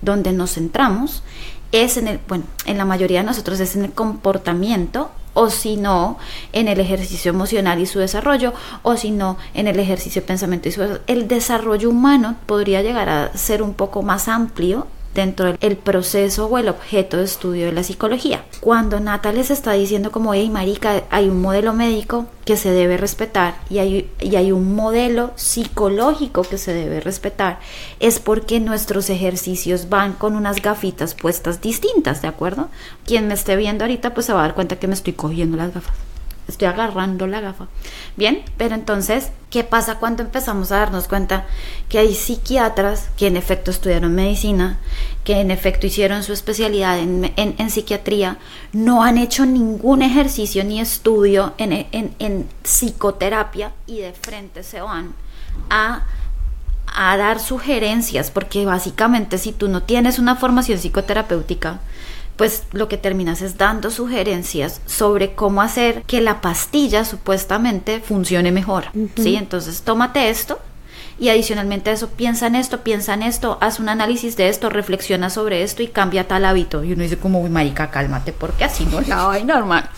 [0.00, 1.22] donde nos centramos
[1.70, 5.76] es en el, bueno, en la mayoría de nosotros es en el comportamiento o si
[5.76, 6.18] no
[6.52, 10.68] en el ejercicio emocional y su desarrollo, o si no en el ejercicio de pensamiento
[10.68, 11.04] y su desarrollo.
[11.06, 16.58] El desarrollo humano podría llegar a ser un poco más amplio dentro del proceso o
[16.58, 18.44] el objeto de estudio de la psicología.
[18.60, 22.96] Cuando Nata les está diciendo como, hey marica, hay un modelo médico que se debe
[22.96, 27.58] respetar y hay, y hay un modelo psicológico que se debe respetar,
[28.00, 32.68] es porque nuestros ejercicios van con unas gafitas puestas distintas, ¿de acuerdo?
[33.06, 35.56] Quien me esté viendo ahorita pues se va a dar cuenta que me estoy cogiendo
[35.56, 36.03] las gafas
[36.48, 37.66] estoy agarrando la gafa.
[38.16, 41.46] Bien, pero entonces, ¿qué pasa cuando empezamos a darnos cuenta
[41.88, 44.78] que hay psiquiatras que en efecto estudiaron medicina,
[45.24, 48.38] que en efecto hicieron su especialidad en, psiquiatría,
[48.72, 55.14] no han hecho ningún ejercicio ni estudio en, en, psicoterapia y de frente se van
[55.70, 56.04] a
[56.96, 61.80] a dar sugerencias, porque básicamente si tú no tienes una formación psicoterapéutica,
[62.36, 68.50] pues lo que terminas es dando sugerencias sobre cómo hacer que la pastilla supuestamente funcione
[68.52, 69.36] mejor, ¿sí?
[69.36, 70.58] Entonces, tómate esto
[71.18, 74.68] y adicionalmente a eso piensa en esto, piensa en esto, haz un análisis de esto,
[74.68, 76.82] reflexiona sobre esto y cambia tal hábito.
[76.82, 79.88] Y uno dice como, uy, marica, cálmate, porque así no la vaina, hermano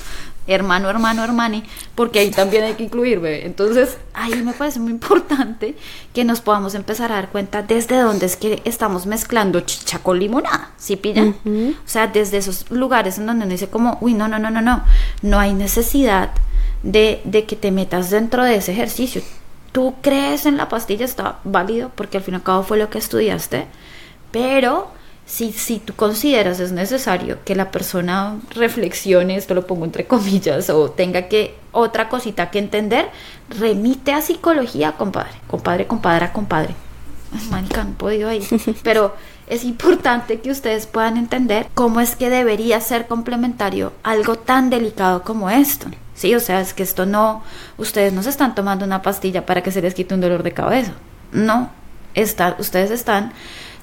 [0.46, 3.46] hermano, hermano, hermani, porque ahí también hay que incluir, bebé.
[3.46, 5.76] Entonces, ahí me parece muy importante
[6.14, 10.18] que nos podamos empezar a dar cuenta desde dónde es que estamos mezclando chicha con
[10.18, 11.36] limonada, ¿sí pillan?
[11.44, 14.60] O sea, desde esos lugares en donde uno dice como, uy, no, no, no, no,
[14.60, 14.84] no,
[15.22, 16.30] no hay necesidad
[16.82, 19.22] de, de que te metas dentro de ese ejercicio.
[19.72, 22.88] Tú crees en la pastilla, está válido, porque al fin y al cabo fue lo
[22.88, 23.66] que estudiaste,
[24.30, 24.95] pero
[25.26, 30.70] si, si tú consideras es necesario que la persona reflexione, esto lo pongo entre comillas,
[30.70, 33.10] o tenga que otra cosita que entender,
[33.50, 36.74] remite a psicología, compadre, compadre, compadre, compadre.
[37.50, 38.46] Manica, no he podido ahí.
[38.82, 39.14] Pero
[39.48, 45.22] es importante que ustedes puedan entender cómo es que debería ser complementario algo tan delicado
[45.22, 45.88] como esto.
[46.14, 47.42] Sí, o sea, es que esto no,
[47.76, 50.52] ustedes no se están tomando una pastilla para que se les quite un dolor de
[50.52, 50.92] cabeza.
[51.32, 51.68] No,
[52.14, 53.32] está, ustedes están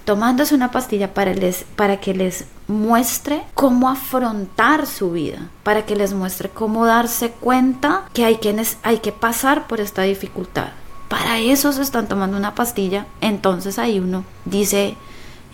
[0.06, 5.96] tomándose una pastilla para, les, para que les muestre cómo afrontar su vida, para que
[5.96, 10.70] les muestre cómo darse cuenta que hay que, hay que pasar por esta dificultad.
[11.08, 14.96] Para eso se están tomando una pastilla, entonces ahí uno dice,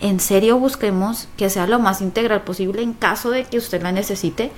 [0.00, 3.92] en serio busquemos que sea lo más integral posible en caso de que usted la
[3.92, 4.50] necesite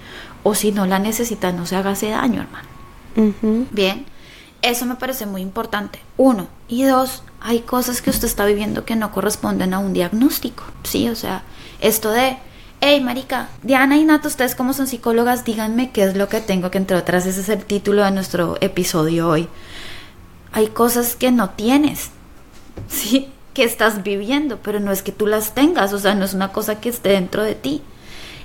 [0.43, 2.69] o si no la necesita no se haga ese daño, hermano.
[3.73, 4.07] Bien,
[4.63, 5.99] eso me parece muy importante.
[6.17, 6.47] Uno.
[6.69, 10.65] Y dos, hay cosas que usted está viviendo que no corresponden a un diagnóstico.
[10.85, 11.43] Sí, o sea,
[11.81, 12.39] esto de,
[12.81, 16.71] hey, marica, Diana y Nato, ustedes como son psicólogas, díganme qué es lo que tengo,
[16.71, 19.49] que entre otras ese es el título de nuestro episodio hoy.
[20.53, 22.11] Hay cosas que no tienes,
[22.89, 26.35] sí, que estás viviendo, pero no es que tú las tengas, o sea, no es
[26.35, 27.83] una cosa que esté dentro de ti.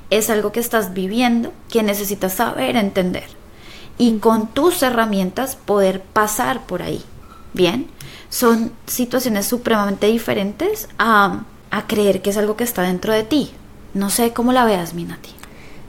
[0.09, 3.25] Es algo que estás viviendo, que necesitas saber entender
[3.97, 7.03] y con tus herramientas poder pasar por ahí.
[7.53, 7.87] Bien,
[8.29, 11.43] son situaciones supremamente diferentes a,
[11.87, 13.51] creer que es algo que está dentro de ti.
[13.93, 15.29] No sé cómo la veas, Minati.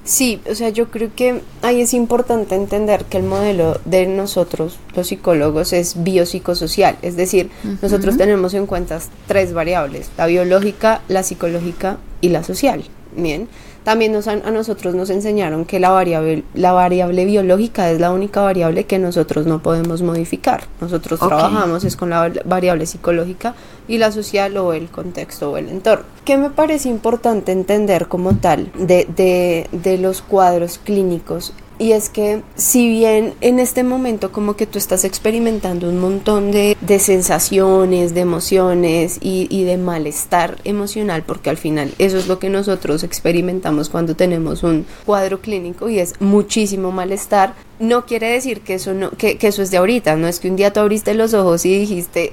[0.05, 4.79] Sí, o sea, yo creo que ahí es importante entender que el modelo de nosotros,
[4.95, 7.51] los psicólogos, es biopsicosocial, es decir,
[7.83, 12.85] nosotros tenemos en cuenta tres variables, la biológica, la psicológica y la social.
[13.17, 13.49] Bien,
[13.85, 18.43] también nos a nosotros nos enseñaron que la variable, la variable biológica es la única
[18.43, 20.65] variable que nosotros no podemos modificar.
[20.81, 23.55] Nosotros trabajamos es con la variable psicológica
[23.89, 26.05] y la social o el contexto o el entorno.
[26.25, 32.09] ¿Qué me parece importante entender como tal de, de, de los cuadros clínicos y es
[32.09, 36.99] que si bien en este momento como que tú estás experimentando un montón de, de
[36.99, 42.51] sensaciones, de emociones y, y, de malestar emocional, porque al final eso es lo que
[42.51, 48.75] nosotros experimentamos cuando tenemos un cuadro clínico y es muchísimo malestar, no quiere decir que
[48.75, 51.15] eso, no, que, que eso es de ahorita, no es que un día tú abriste
[51.15, 52.33] los ojos y dijiste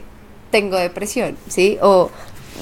[0.52, 1.78] tengo depresión, ¿sí?
[1.82, 2.10] O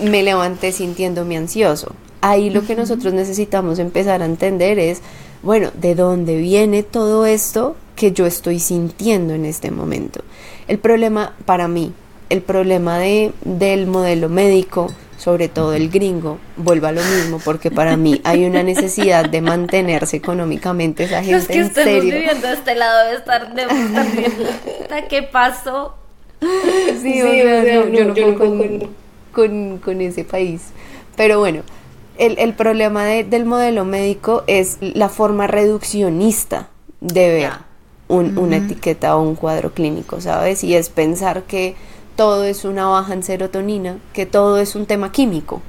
[0.03, 1.93] me levanté sintiéndome ansioso.
[2.21, 5.01] Ahí lo que nosotros necesitamos empezar a entender es
[5.43, 10.21] bueno, ¿de dónde viene todo esto que yo estoy sintiendo en este momento?
[10.67, 11.91] El problema para mí,
[12.29, 17.71] el problema de, del modelo médico, sobre todo el gringo, vuelva a lo mismo, porque
[17.71, 22.15] para mí hay una necesidad de mantenerse económicamente esa gente Los que en estemos serio.
[22.15, 23.63] viviendo de este lado de estar, de
[24.81, 25.95] estar ¿qué pasó?
[27.01, 28.89] Sí, o sea, no, yo no puedo con,
[29.31, 30.61] con, con ese país.
[31.15, 31.63] Pero bueno,
[32.17, 36.69] el, el problema de, del modelo médico es la forma reduccionista
[37.01, 37.51] de ver
[38.07, 40.63] un- una etiqueta o un cuadro clínico, ¿sabes?
[40.63, 41.75] Y es pensar que
[42.15, 45.61] todo es una baja en serotonina, que todo es un tema químico,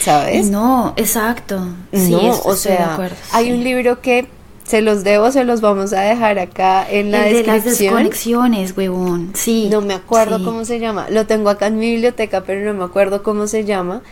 [0.00, 0.48] ¿sabes?
[0.50, 1.60] No, exacto.
[1.92, 3.52] Sí, No, o de sea, acuerdo, hay sí.
[3.52, 4.26] un libro que
[4.64, 7.94] se los debo, se los vamos a dejar acá en la El de las descripción.
[7.94, 9.32] desconexiones, huevón.
[9.34, 9.68] Sí.
[9.70, 10.44] No me acuerdo sí.
[10.44, 11.08] cómo se llama.
[11.10, 14.02] Lo tengo acá en mi biblioteca, pero no me acuerdo cómo se llama.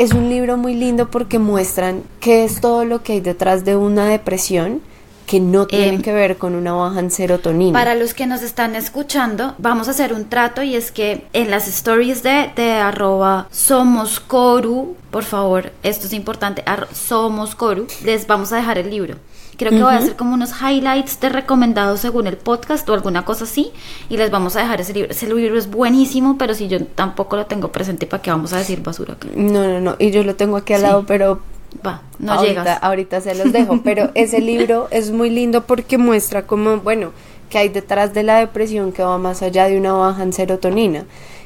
[0.00, 3.76] Es un libro muy lindo porque muestran qué es todo lo que hay detrás de
[3.76, 4.80] una depresión
[5.26, 7.78] que no tiene Em, que ver con una baja en serotonina.
[7.78, 11.50] Para los que nos están escuchando, vamos a hacer un trato y es que en
[11.50, 18.26] las stories de, de arroba somos coru, por favor, esto es importante, somos coru, les
[18.26, 19.16] vamos a dejar el libro.
[19.60, 23.24] Creo que voy a hacer como unos highlights de recomendados según el podcast o alguna
[23.26, 23.70] cosa así
[24.08, 25.10] y les vamos a dejar ese libro.
[25.10, 28.56] Ese libro es buenísimo, pero si yo tampoco lo tengo presente, ¿para qué vamos a
[28.58, 29.28] decir basura acá?
[29.36, 29.96] No, no, no.
[29.98, 30.86] Y yo lo tengo aquí al Sí.
[30.86, 31.40] lado, pero
[31.86, 32.78] Va, no ahorita, llegas.
[32.82, 33.80] ahorita se los dejo.
[33.84, 37.12] Pero ese libro es muy lindo porque muestra como, bueno,
[37.50, 41.04] que hay detrás de la depresión que va más allá de una baja en serotonina.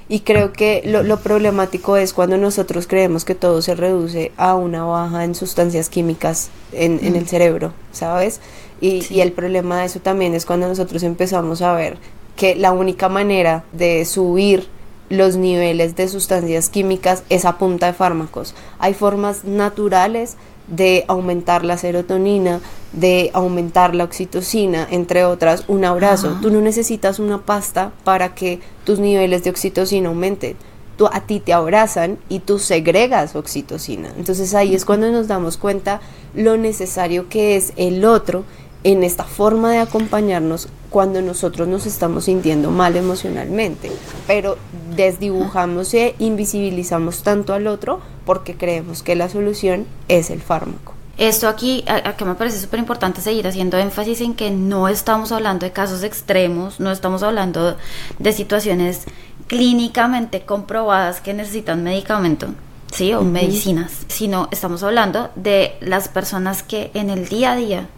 [0.09, 4.55] Y creo que lo, lo problemático es cuando nosotros creemos que todo se reduce a
[4.55, 8.41] una baja en sustancias químicas en, en el cerebro, ¿sabes?
[8.81, 9.15] Y, Sí.
[9.15, 11.97] y el problema de eso también es cuando nosotros empezamos a ver
[12.37, 14.69] que la única manera de subir
[15.11, 18.55] los niveles de sustancias químicas es a punta de fármacos.
[18.79, 20.37] Hay formas naturales
[20.67, 22.61] de aumentar la serotonina,
[22.93, 26.31] de aumentar la oxitocina, entre otras, un abrazo.
[26.31, 26.41] Ajá.
[26.41, 30.57] Tú no necesitas una pasta para que tus niveles de oxitocina aumenten.
[30.97, 34.13] Tú, a ti te abrazan y tú segregas oxitocina.
[34.17, 36.01] Entonces ahí es cuando nos damos cuenta
[36.35, 38.45] lo necesario que es el otro
[38.85, 43.91] en esta forma de acompañarnos cuando nosotros nos estamos sintiendo mal emocionalmente,
[44.27, 44.57] pero
[44.95, 50.93] desdibujamos e invisibilizamos tanto al otro porque creemos que la solución es el fármaco.
[51.17, 55.31] Esto aquí, a- acá me parece súper importante seguir haciendo énfasis en que no estamos
[55.33, 57.77] hablando de casos extremos, no estamos hablando
[58.19, 59.03] de situaciones
[59.47, 62.49] clínicamente comprobadas que necesitan medicamento,
[62.93, 63.15] ¿sí?
[63.15, 67.89] O medicinas, sino estamos hablando de las personas que en el día a día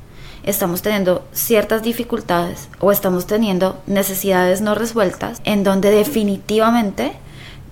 [0.47, 7.13] estamos teniendo ciertas dificultades o estamos teniendo necesidades no resueltas en donde definitivamente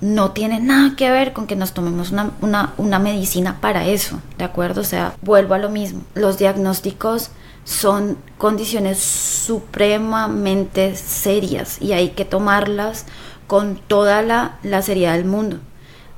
[0.01, 4.21] no tiene nada que ver con que nos tomemos una, una, una medicina para eso,
[4.37, 4.83] ¿de acuerdo?
[4.83, 6.03] O sea, vuelvo a lo mismo.
[6.15, 7.31] Los diagnósticos
[7.65, 13.07] son condiciones supremamente serias y hay que tomarlas
[13.47, 15.59] con toda la, la seriedad del mundo.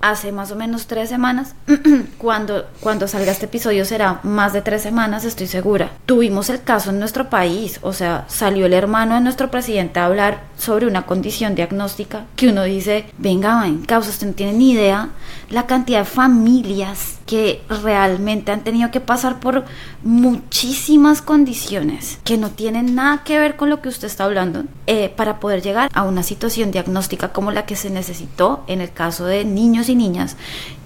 [0.00, 1.54] Hace más o menos tres semanas,
[2.18, 5.90] cuando, cuando salga este episodio será más de tres semanas, estoy segura.
[6.06, 10.06] Tuvimos el caso en nuestro país, o sea, salió el hermano de nuestro presidente a
[10.06, 14.72] hablar sobre una condición diagnóstica que uno dice, venga, en causa, usted no tiene ni
[14.72, 15.08] idea
[15.50, 19.64] la cantidad de familias que realmente han tenido que pasar por
[20.04, 25.08] muchísimas condiciones que no tienen nada que ver con lo que usted está hablando eh,
[25.08, 29.26] para poder llegar a una situación diagnóstica como la que se necesitó en el caso
[29.26, 30.36] de niños y niñas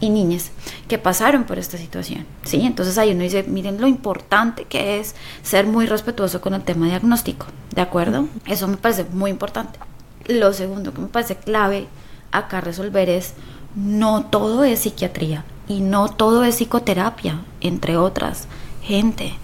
[0.00, 0.50] y niñas
[0.88, 2.24] que pasaron por esta situación.
[2.44, 2.62] ¿sí?
[2.62, 6.86] Entonces ahí uno dice, miren lo importante que es ser muy respetuoso con el tema
[6.86, 8.28] diagnóstico, ¿de acuerdo?
[8.46, 9.78] Eso me parece muy importante.
[10.26, 11.86] Lo segundo que me parece clave
[12.32, 13.34] acá resolver es
[13.74, 18.48] no todo es psiquiatría y no todo es psicoterapia, entre otras.
[18.82, 19.34] Gente,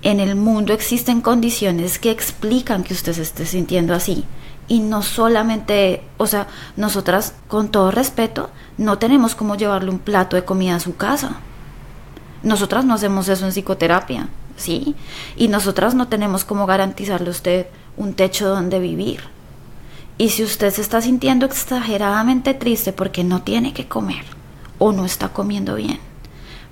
[0.00, 4.24] en el mundo existen condiciones que explican que usted se esté sintiendo así.
[4.66, 6.46] Y no solamente, o sea,
[6.78, 8.48] nosotras, con todo respeto,
[8.78, 11.36] no tenemos como llevarle un plato de comida a su casa.
[12.42, 14.96] Nosotras no hacemos eso en psicoterapia, ¿sí?
[15.36, 17.66] Y nosotras no tenemos como garantizarle a usted
[17.98, 19.20] un techo donde vivir.
[20.16, 24.24] Y si usted se está sintiendo exageradamente triste porque no tiene que comer
[24.82, 26.00] o no está comiendo bien,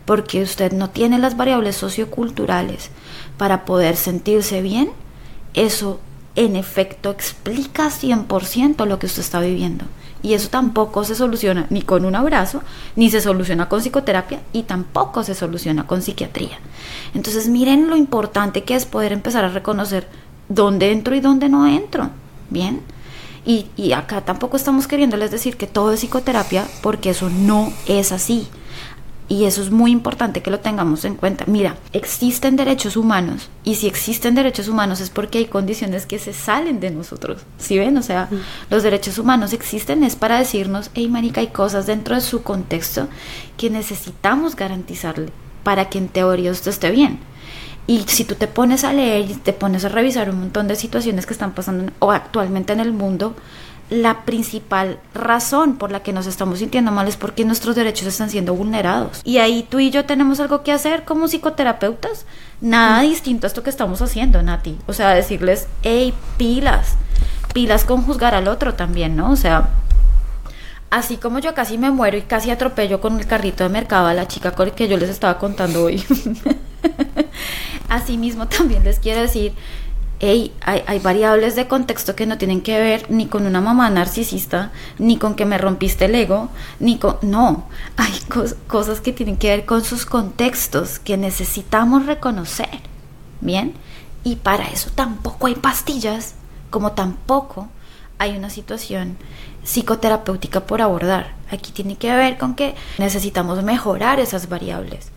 [0.04, 2.90] porque usted no tiene las variables socioculturales
[3.38, 4.90] para poder sentirse bien,
[5.54, 6.00] eso
[6.34, 9.84] en efecto explica 100% lo que usted está viviendo.
[10.24, 12.62] Y eso tampoco se soluciona ni con un abrazo,
[12.96, 16.58] ni se soluciona con psicoterapia y tampoco se soluciona con psiquiatría.
[17.14, 20.08] Entonces miren lo importante que es poder empezar a reconocer
[20.48, 22.10] dónde entro y dónde no entro.
[22.50, 22.82] Bien.
[23.50, 28.12] Y, y acá tampoco estamos queriéndoles decir que todo es psicoterapia porque eso no es
[28.12, 28.46] así.
[29.28, 31.46] Y eso es muy importante que lo tengamos en cuenta.
[31.48, 36.32] Mira, existen derechos humanos y si existen derechos humanos es porque hay condiciones que se
[36.32, 37.42] salen de nosotros.
[37.58, 37.98] ¿Sí ven?
[37.98, 38.28] O sea,
[38.70, 43.08] los derechos humanos existen es para decirnos, hey, marica, hay cosas dentro de su contexto
[43.56, 45.32] que necesitamos garantizarle
[45.64, 47.18] para que en teoría usted esté bien.
[47.90, 50.76] Y si tú te pones a leer y te pones a revisar un montón de
[50.76, 53.34] situaciones que están pasando o actualmente en el mundo,
[53.90, 58.30] la principal razón por la que nos estamos sintiendo mal es porque nuestros derechos están
[58.30, 59.20] siendo vulnerados.
[59.24, 62.26] Y ahí tú y yo tenemos algo que hacer como psicoterapeutas.
[62.60, 64.78] Nada distinto a esto que estamos haciendo, Nati.
[64.86, 66.94] O sea, decirles, hey, pilas.
[67.52, 69.32] Pilas con juzgar al otro también, ¿no?
[69.32, 69.68] O sea,
[70.90, 74.14] así como yo casi me muero y casi atropello con el carrito de mercado a
[74.14, 76.04] la chica con que yo les estaba contando hoy.
[77.88, 79.52] Asimismo también les quiero decir
[80.20, 84.70] hey, hay, variables de contexto que no tienen que ver ni con una mamá narcisista,
[84.98, 87.16] ni con que me rompiste el ego, ni con...
[87.22, 87.66] No,
[87.96, 88.12] hay
[88.68, 92.80] cosas que tienen que ver con sus contextos que necesitamos reconocer,
[93.40, 93.72] ¿bien?
[94.22, 96.34] Y para eso tampoco hay pastillas,
[96.68, 97.68] como tampoco
[98.18, 99.16] hay una situación
[99.64, 101.34] psicoterapéutica por abordar.
[101.50, 105.08] Aquí tiene que ver con que necesitamos mejorar esas variables.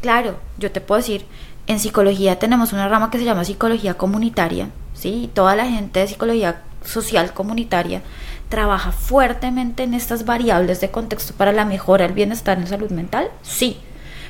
[0.00, 1.24] Claro, yo te puedo decir,
[1.66, 5.30] en psicología tenemos una rama que se llama psicología comunitaria, ¿sí?
[5.32, 8.02] Toda la gente de psicología social comunitaria
[8.48, 13.30] trabaja fuertemente en estas variables de contexto para la mejora del bienestar en salud mental,
[13.42, 13.78] sí,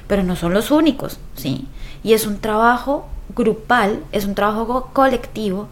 [0.06, 1.66] pero no son los únicos, ¿sí?
[2.04, 5.68] Y es un trabajo grupal, es un trabajo colectivo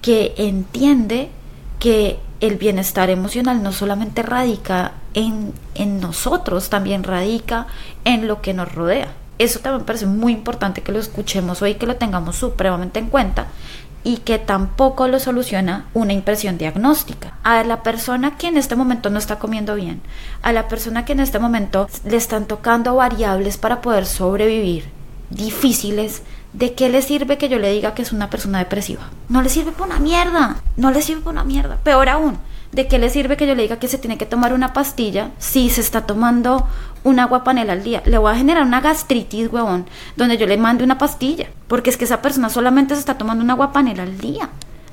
[0.00, 1.30] que entiende
[1.78, 7.68] que el bienestar emocional no solamente radica en, en nosotros, también radica
[8.04, 9.12] en lo que nos rodea.
[9.38, 13.46] Eso también parece muy importante que lo escuchemos hoy, que lo tengamos supremamente en cuenta
[14.02, 17.38] y que tampoco lo soluciona una impresión diagnóstica.
[17.44, 20.00] A la persona que en este momento no está comiendo bien,
[20.42, 24.86] a la persona que en este momento le están tocando variables para poder sobrevivir,
[25.30, 26.22] difíciles,
[26.52, 29.02] ¿de qué le sirve que yo le diga que es una persona depresiva?
[29.28, 31.78] No le sirve por una mierda, no le sirve por una mierda.
[31.82, 32.38] Peor aún,
[32.72, 35.30] ¿de qué le sirve que yo le diga que se tiene que tomar una pastilla
[35.38, 36.66] si se está tomando
[37.04, 38.02] un agua panela al día?
[38.04, 39.86] Le voy a generar una gastritis, huevón,
[40.16, 43.42] donde yo le mande una pastilla, porque es que esa persona solamente se está tomando
[43.44, 44.50] un agua panela al día.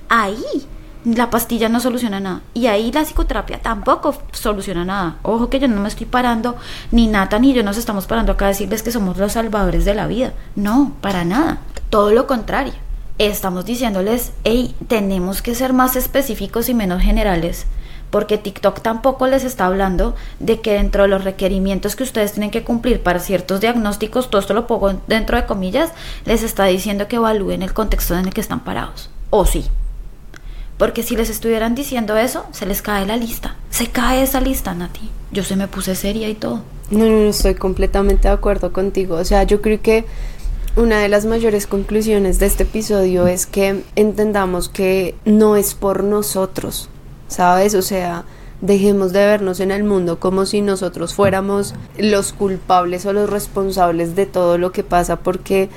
[0.08, 0.68] Ahí
[1.06, 2.42] la pastilla no soluciona nada.
[2.54, 5.18] Y ahí la psicoterapia tampoco soluciona nada.
[5.24, 6.58] Ojo que yo no me estoy parando,
[6.92, 9.96] ni Nata ni yo nos estamos parando acá a decirles que somos los salvadores de
[9.96, 10.34] la vida.
[10.56, 11.60] No, para nada.
[11.90, 12.74] Todo lo contrario
[13.20, 17.66] estamos diciéndoles, hey, tenemos que ser más específicos y menos generales,
[18.10, 22.50] porque TikTok tampoco les está hablando de que dentro de los requerimientos que ustedes tienen
[22.50, 25.92] que cumplir para ciertos diagnósticos, todo esto lo pongo dentro de comillas,
[26.26, 29.10] les está diciendo que evalúen el contexto en el que están parados.
[29.30, 29.66] O sí.
[30.80, 33.58] Porque si les estuvieran diciendo eso, se les cae la lista.
[33.70, 35.10] Se cae esa lista, Nati.
[35.34, 36.62] Yo se me puse seria y todo.
[36.90, 39.16] No, no, no, estoy completamente de acuerdo contigo.
[39.16, 40.06] O sea, yo creo que
[40.78, 46.06] una de las mayores conclusiones de este episodio es que entendamos que no es por
[46.06, 46.90] nosotros,
[47.28, 47.76] ¿sabes?
[47.76, 48.24] O sea,
[48.62, 54.16] dejemos de vernos en el mundo como si nosotros fuéramos los culpables o los responsables
[54.16, 55.70] de todo lo que pasa porque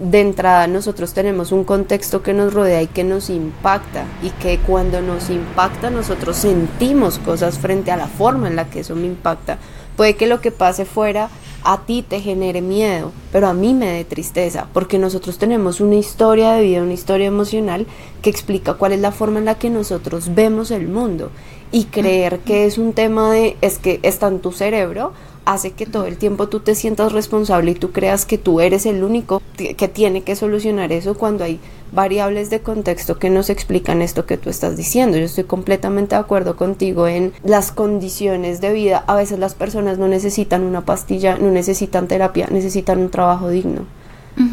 [0.00, 4.58] de entrada nosotros tenemos un contexto que nos rodea y que nos impacta y que
[4.58, 9.06] cuando nos impacta nosotros sentimos cosas frente a la forma en la que eso me
[9.06, 9.58] impacta.
[9.96, 11.28] Puede que lo que pase fuera
[11.62, 15.96] a ti te genere miedo, pero a mí me dé tristeza, porque nosotros tenemos una
[15.96, 17.86] historia de vida, una historia emocional
[18.22, 21.30] que explica cuál es la forma en la que nosotros vemos el mundo.
[21.72, 25.12] Y creer que es un tema de, es que está en tu cerebro,
[25.44, 28.86] hace que todo el tiempo tú te sientas responsable y tú creas que tú eres
[28.86, 31.60] el único que tiene que solucionar eso cuando hay
[31.92, 35.16] variables de contexto que nos explican esto que tú estás diciendo.
[35.16, 39.04] Yo estoy completamente de acuerdo contigo en las condiciones de vida.
[39.06, 43.86] A veces las personas no necesitan una pastilla, no necesitan terapia, necesitan un trabajo digno.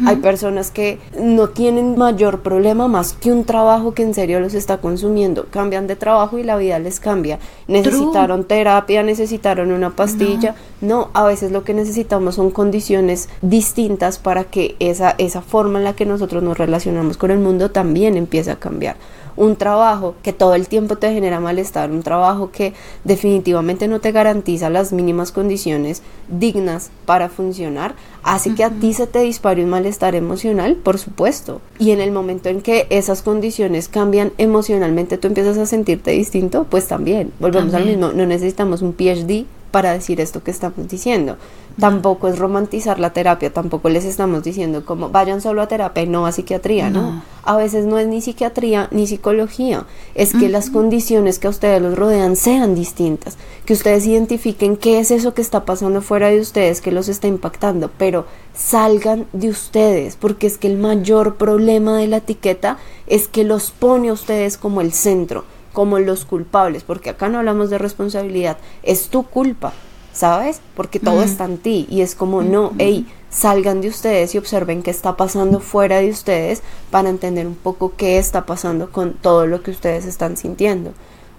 [0.06, 4.54] Hay personas que no tienen mayor problema más que un trabajo que en serio los
[4.54, 5.46] está consumiendo.
[5.50, 7.38] Cambian de trabajo y la vida les cambia.
[7.66, 10.54] Necesitaron terapia, necesitaron una pastilla.
[10.80, 11.10] No.
[11.12, 15.94] a veces lo que necesitamos son condiciones distintas para que esa, esa forma en la
[15.94, 18.96] que nosotros nos relacionamos con el mundo también empiece a cambiar
[19.38, 22.74] un trabajo que todo el tiempo te genera malestar, un trabajo que
[23.04, 29.06] definitivamente no te garantiza las mínimas condiciones dignas para funcionar, hace que a ti se
[29.06, 31.60] te dispare un malestar emocional, por supuesto.
[31.78, 36.66] Y en el momento en que esas condiciones cambian emocionalmente, tú empiezas a sentirte distinto,
[36.68, 41.36] pues también, volvemos al mismo, no necesitamos un PhD para decir esto que estamos diciendo.
[41.78, 46.08] Tampoco es romantizar la terapia, tampoco les estamos diciendo como vayan solo a terapia y
[46.08, 47.22] no a psiquiatría, ¿no?
[47.44, 51.80] A veces no es ni psiquiatría ni psicología, es que las condiciones que a ustedes
[51.80, 56.40] los rodean sean distintas, que ustedes identifiquen qué es eso que está pasando fuera de
[56.40, 61.96] ustedes, que los está impactando, pero salgan de ustedes, porque es que el mayor problema
[61.96, 66.82] de la etiqueta es que los pone a ustedes como el centro como los culpables,
[66.82, 69.72] porque acá no hablamos de responsabilidad, es tu culpa,
[70.18, 70.60] ¿sabes?
[70.74, 71.86] Porque todo está en ti.
[71.88, 76.10] Y es como, no, hey, salgan de ustedes y observen qué está pasando fuera de
[76.10, 80.92] ustedes para entender un poco qué está pasando con todo lo que ustedes están sintiendo.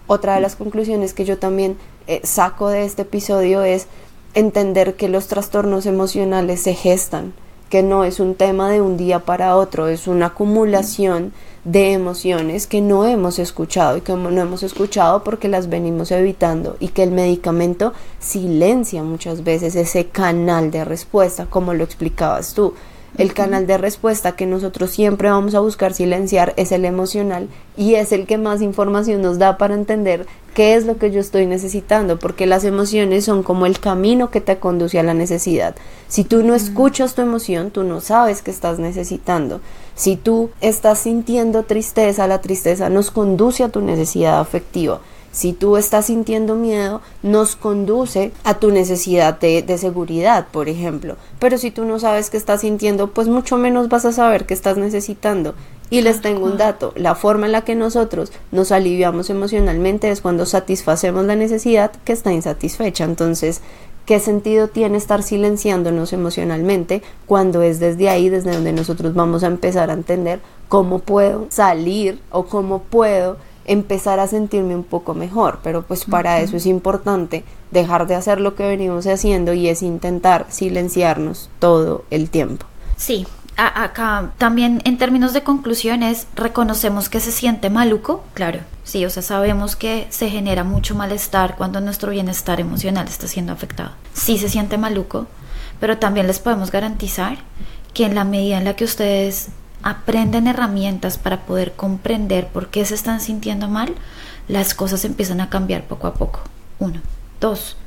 [0.07, 1.77] Otra de las conclusiones que yo también
[2.07, 3.88] eh, saco de este episodio es
[4.34, 7.34] entender que los trastornos emocionales se gestan,
[7.69, 11.34] que no es un tema de un día para otro, es una acumulación
[11.64, 16.78] de emociones que no hemos escuchado y que no hemos escuchado porque las venimos evitando
[16.80, 22.74] y que el medicamento silencia muchas veces ese canal de respuesta, como lo explicabas tú.
[23.18, 27.95] El canal de respuesta que nosotros siempre vamos a buscar silenciar es el emocional y
[27.95, 31.45] es el que más información nos da para entender qué es lo que yo estoy
[31.45, 35.76] necesitando, porque las emociones son como el camino que te conduce a la necesidad.
[36.07, 39.62] Si tú no escuchas tu emoción, tú no sabes qué estás necesitando.
[39.95, 45.01] Si tú estás sintiendo tristeza, la tristeza nos conduce a tu necesidad afectiva.
[45.32, 51.17] Si tú estás sintiendo miedo, nos conduce a tu necesidad de, de, seguridad, por ejemplo.
[51.39, 54.53] Pero si tú no sabes qué estás sintiendo, pues mucho menos vas a saber qué
[54.53, 55.53] estás necesitando.
[55.91, 60.21] Y les tengo un dato, la forma en la que nosotros nos aliviamos emocionalmente es
[60.21, 63.05] cuando satisfacemos la necesidad que está insatisfecha.
[63.05, 63.61] Entonces,
[64.05, 69.47] ¿qué sentido tiene estar silenciándonos emocionalmente cuando es desde ahí, desde donde nosotros vamos a
[69.47, 73.38] empezar a entender cómo puedo salir o cómo puedo
[73.70, 78.41] empezar a sentirme un poco mejor, pero pues para eso es importante dejar de hacer
[78.41, 82.65] lo que venimos haciendo y es intentar silenciarnos todo el tiempo.
[82.97, 89.09] Sí, acá también en términos de conclusiones reconocemos que se siente maluco, claro, sí, o
[89.11, 93.91] sea, sabemos que se genera mucho malestar cuando nuestro bienestar emocional está siendo afectado.
[94.13, 95.28] Sí se siente maluco,
[95.80, 97.38] pero también les podemos garantizar
[97.93, 99.49] que en la medida en la que ustedes
[99.84, 103.93] aprenden herramientas para poder comprender por qué se están sintiendo mal,
[104.47, 106.41] las cosas empiezan a cambiar poco a poco.
[106.80, 107.01] Uno.
[107.39, 107.77] Dos.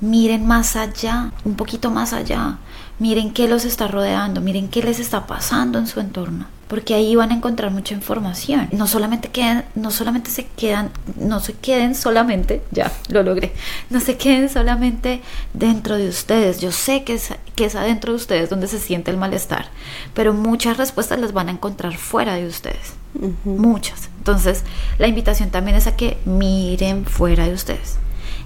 [0.00, 2.58] Miren más allá, un poquito más allá.
[2.98, 7.14] Miren qué los está rodeando, miren qué les está pasando en su entorno porque ahí
[7.16, 8.66] van a encontrar mucha información.
[8.72, 13.52] No solamente quedan, no solamente se quedan, no se queden solamente, ya lo logré,
[13.90, 15.20] no se queden solamente
[15.52, 16.62] dentro de ustedes.
[16.62, 17.20] Yo sé que
[17.54, 19.66] que es adentro de ustedes donde se siente el malestar,
[20.14, 22.94] pero muchas respuestas las van a encontrar fuera de ustedes.
[23.44, 24.08] Muchas.
[24.18, 24.64] Entonces,
[24.98, 27.98] la invitación también es a que miren fuera de ustedes.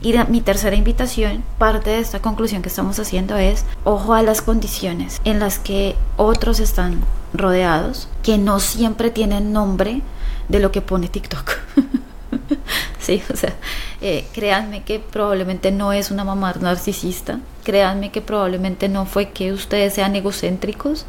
[0.02, 4.42] Y mi tercera invitación, parte de esta conclusión que estamos haciendo es, ojo a las
[4.42, 7.00] condiciones en las que otros están
[7.32, 10.02] rodeados que no siempre tienen nombre
[10.48, 11.50] de lo que pone TikTok.
[12.98, 13.54] sí, o sea,
[14.00, 19.52] eh, créanme que probablemente no es una mamá narcisista, créanme que probablemente no fue que
[19.52, 21.06] ustedes sean egocéntricos,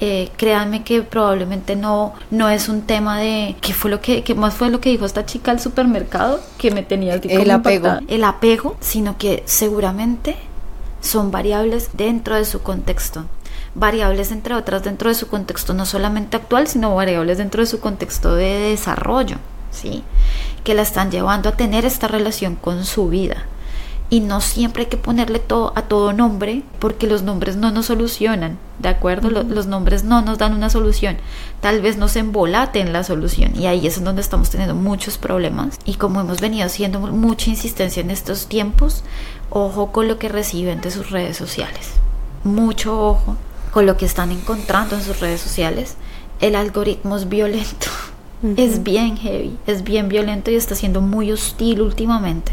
[0.00, 4.34] eh, créanme que probablemente no, no es un tema de qué fue lo que, qué
[4.34, 7.98] más fue lo que dijo esta chica al supermercado que me tenía el, el apego,
[8.06, 10.36] el apego, sino que seguramente
[11.00, 13.24] son variables dentro de su contexto.
[13.74, 17.80] Variables entre otras dentro de su contexto no solamente actual, sino variables dentro de su
[17.80, 19.36] contexto de desarrollo,
[19.78, 20.02] ¿sí?
[20.64, 23.46] Que la están llevando a tener esta relación con su vida.
[24.10, 27.86] Y no siempre hay que ponerle todo a todo nombre, porque los nombres no nos
[27.86, 29.28] solucionan, ¿de acuerdo?
[29.28, 31.18] Los, nombres no nos dan una solución.
[31.60, 33.54] Tal vez nos embolaten la solución.
[33.54, 35.78] Y ahí es donde estamos teniendo muchos problemas.
[35.84, 39.04] Y como hemos venido haciendo mucha insistencia en estos tiempos,
[39.50, 41.90] ojo con lo que reciben de sus redes sociales.
[42.44, 43.36] Mucho ojo
[43.72, 45.96] con lo que están encontrando en sus redes sociales.
[46.40, 47.88] El algoritmo es violento.
[48.56, 52.52] Es bien heavy, es bien violento y está siendo muy hostil últimamente.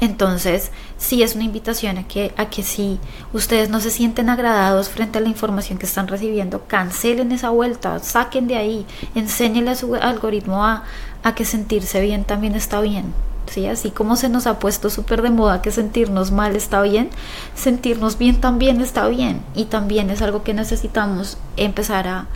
[0.00, 3.00] Entonces, sí es una invitación a que, a que si
[3.32, 7.98] ustedes no se sienten agradados frente a la información que están recibiendo, cancelen esa vuelta,
[7.98, 10.84] saquen de ahí, enséñenle a su algoritmo a,
[11.24, 13.12] a que sentirse bien también está bien.
[13.48, 13.66] ¿Sí?
[13.66, 17.10] Así como se nos ha puesto súper de moda que sentirnos mal está bien,
[17.54, 19.42] sentirnos bien también está bien.
[19.54, 22.26] Y también es algo que necesitamos empezar a,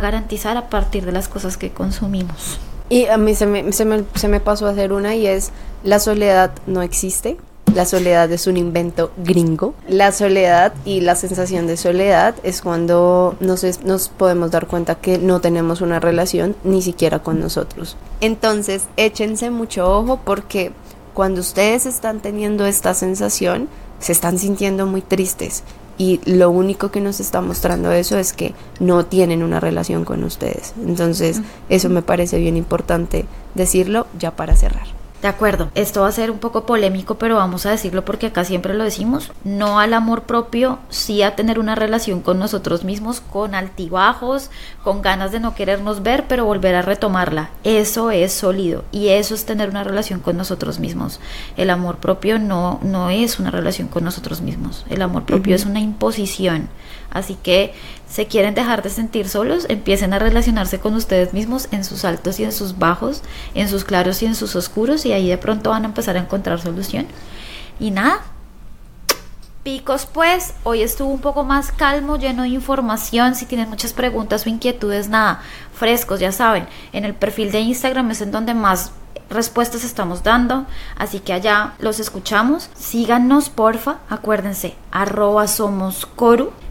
[0.00, 2.58] garantizar a partir de las cosas que consumimos.
[2.88, 5.52] Y a mí se me, se me, se me pasó a hacer una y es,
[5.84, 7.36] la soledad no existe.
[7.74, 9.74] La soledad es un invento gringo.
[9.88, 14.96] La soledad y la sensación de soledad es cuando nos, es- nos podemos dar cuenta
[14.96, 17.96] que no tenemos una relación ni siquiera con nosotros.
[18.20, 20.72] Entonces, échense mucho ojo porque
[21.14, 23.68] cuando ustedes están teniendo esta sensación,
[24.00, 25.62] se están sintiendo muy tristes.
[25.96, 30.24] Y lo único que nos está mostrando eso es que no tienen una relación con
[30.24, 30.74] ustedes.
[30.84, 34.86] Entonces, eso me parece bien importante decirlo ya para cerrar.
[35.22, 38.44] De acuerdo, esto va a ser un poco polémico, pero vamos a decirlo porque acá
[38.44, 39.30] siempre lo decimos.
[39.44, 44.50] No al amor propio, sí a tener una relación con nosotros mismos, con altibajos,
[44.82, 47.50] con ganas de no querernos ver, pero volver a retomarla.
[47.62, 51.20] Eso es sólido y eso es tener una relación con nosotros mismos.
[51.56, 54.84] El amor propio no, no es una relación con nosotros mismos.
[54.90, 56.68] El amor propio es una imposición.
[57.12, 57.74] Así que
[58.12, 62.38] se quieren dejar de sentir solos, empiecen a relacionarse con ustedes mismos en sus altos
[62.40, 63.22] y en sus bajos,
[63.54, 66.20] en sus claros y en sus oscuros, y ahí de pronto van a empezar a
[66.20, 67.06] encontrar solución.
[67.80, 68.20] Y nada.
[69.62, 73.34] Picos, pues, hoy estuvo un poco más calmo, lleno de información.
[73.34, 75.40] Si tienen muchas preguntas o inquietudes, nada,
[75.72, 76.66] frescos, ya saben.
[76.92, 78.92] En el perfil de Instagram es en donde más
[79.30, 80.66] respuestas estamos dando,
[80.98, 82.68] así que allá los escuchamos.
[82.74, 86.04] Síganos, porfa, acuérdense, arroba somos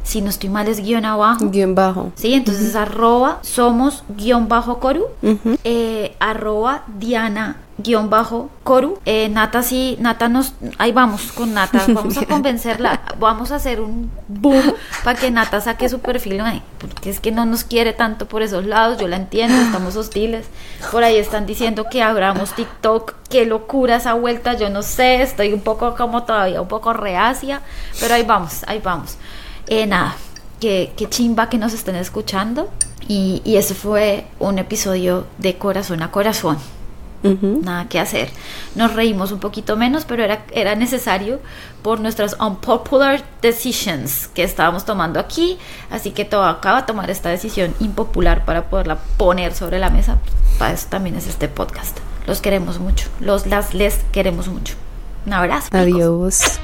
[0.03, 1.49] si no estoy mal es guion abajo.
[1.49, 2.11] Guión bajo.
[2.15, 5.05] Sí, entonces arroba somos guion bajo coru,
[5.63, 8.99] eh, arroba Diana guion bajo coru.
[9.05, 13.81] Eh, Nata sí, Nata nos, ahí vamos con Nata, vamos a convencerla, vamos a hacer
[13.81, 14.73] un boom
[15.03, 18.41] para que Nata saque su perfil, ay, porque es que no nos quiere tanto por
[18.41, 20.45] esos lados, yo la entiendo, estamos hostiles,
[20.91, 25.53] por ahí están diciendo que abramos TikTok, qué locura esa vuelta, yo no sé, estoy
[25.53, 27.61] un poco como todavía un poco reacia,
[27.99, 29.17] pero ahí vamos, ahí vamos.
[29.67, 30.15] Eh, nada,
[30.59, 32.69] que, que chimba que nos estén escuchando
[33.07, 36.57] y, y ese fue un episodio de corazón a corazón
[37.23, 37.61] Ujú.
[37.63, 38.29] nada que hacer.
[38.75, 41.39] Nos reímos un poquito menos, pero era, era necesario
[41.83, 45.57] por nuestras unpopular decisions que estábamos tomando aquí.
[45.91, 50.17] Así que todo acaba de tomar esta decisión impopular para poderla poner sobre la mesa.
[50.57, 51.97] Para eso también es este podcast.
[52.25, 53.07] Los queremos mucho.
[53.19, 54.73] Los las les queremos mucho.
[55.25, 55.67] Un abrazo.
[55.71, 56.59] Adiós.